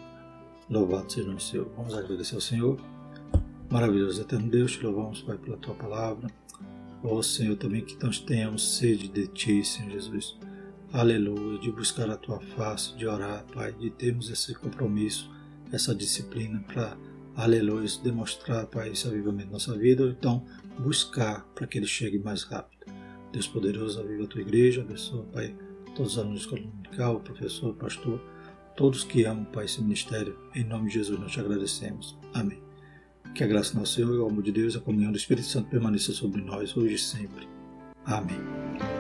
Louvado 0.70 1.12
seja 1.12 1.30
o 1.30 1.40
Senhor. 1.40 1.72
Vamos 1.76 1.94
agradecer 1.94 2.36
ao 2.36 2.42
Senhor. 2.42 2.80
Maravilhoso, 3.70 4.22
eterno 4.22 4.50
Deus, 4.50 4.72
te 4.72 4.84
louvamos, 4.84 5.22
Pai, 5.22 5.38
pela 5.38 5.58
tua 5.58 5.76
palavra. 5.76 6.28
Ó 7.04 7.16
oh, 7.16 7.24
Senhor, 7.24 7.56
também 7.56 7.82
que 7.82 8.02
nós 8.04 8.20
tenhamos 8.20 8.78
sede 8.78 9.08
de 9.08 9.28
ti, 9.28 9.64
Senhor 9.64 9.92
Jesus. 9.92 10.38
Aleluia, 10.92 11.60
de 11.60 11.72
buscar 11.72 12.10
a 12.10 12.18
tua 12.18 12.40
face, 12.40 12.96
de 12.98 13.06
orar, 13.06 13.46
Pai, 13.54 13.72
de 13.74 13.92
termos 13.92 14.30
esse 14.30 14.56
compromisso, 14.56 15.30
essa 15.72 15.94
disciplina 15.94 16.64
para, 16.68 16.98
aleluia, 17.36 17.88
demonstrar, 18.04 18.66
Pai, 18.66 18.90
esse 18.90 19.08
avivamento 19.08 19.46
na 19.46 19.54
nossa 19.54 19.78
vida, 19.78 20.04
ou 20.04 20.10
então 20.10 20.44
buscar 20.80 21.46
para 21.54 21.68
que 21.68 21.78
ele 21.78 21.86
chegue 21.86 22.18
mais 22.18 22.44
rápido. 22.44 22.79
Deus 23.32 23.48
poderoso, 23.48 24.00
aviva 24.00 24.24
a 24.24 24.28
tua 24.28 24.42
igreja, 24.42 24.82
abençoa, 24.82 25.24
Pai, 25.32 25.56
todos 25.96 26.14
os 26.14 26.18
alunos 26.18 26.40
da 26.40 26.46
escola 26.46 26.62
dominical, 26.62 27.20
professor, 27.20 27.74
pastor, 27.76 28.20
todos 28.76 29.04
que 29.04 29.24
amam, 29.24 29.46
Pai, 29.46 29.66
esse 29.66 29.82
ministério. 29.82 30.38
Em 30.56 30.64
nome 30.64 30.88
de 30.88 30.96
Jesus 30.96 31.20
nós 31.20 31.32
te 31.32 31.40
agradecemos. 31.40 32.18
Amém. 32.34 32.62
Que 33.36 33.44
a 33.44 33.48
graça 33.48 33.74
do 33.74 33.80
nosso 33.80 33.94
Senhor 33.94 34.14
e 34.14 34.18
o 34.18 34.26
amor 34.26 34.44
de 34.44 34.52
Deus 34.52 34.74
e 34.74 34.78
a 34.78 34.82
comunhão 34.82 35.12
do 35.12 35.18
Espírito 35.18 35.48
Santo 35.48 35.70
permaneça 35.70 36.12
sobre 36.12 36.42
nós 36.42 36.76
hoje 36.76 36.96
e 36.96 37.00
sempre. 37.00 37.48
Amém. 38.06 38.99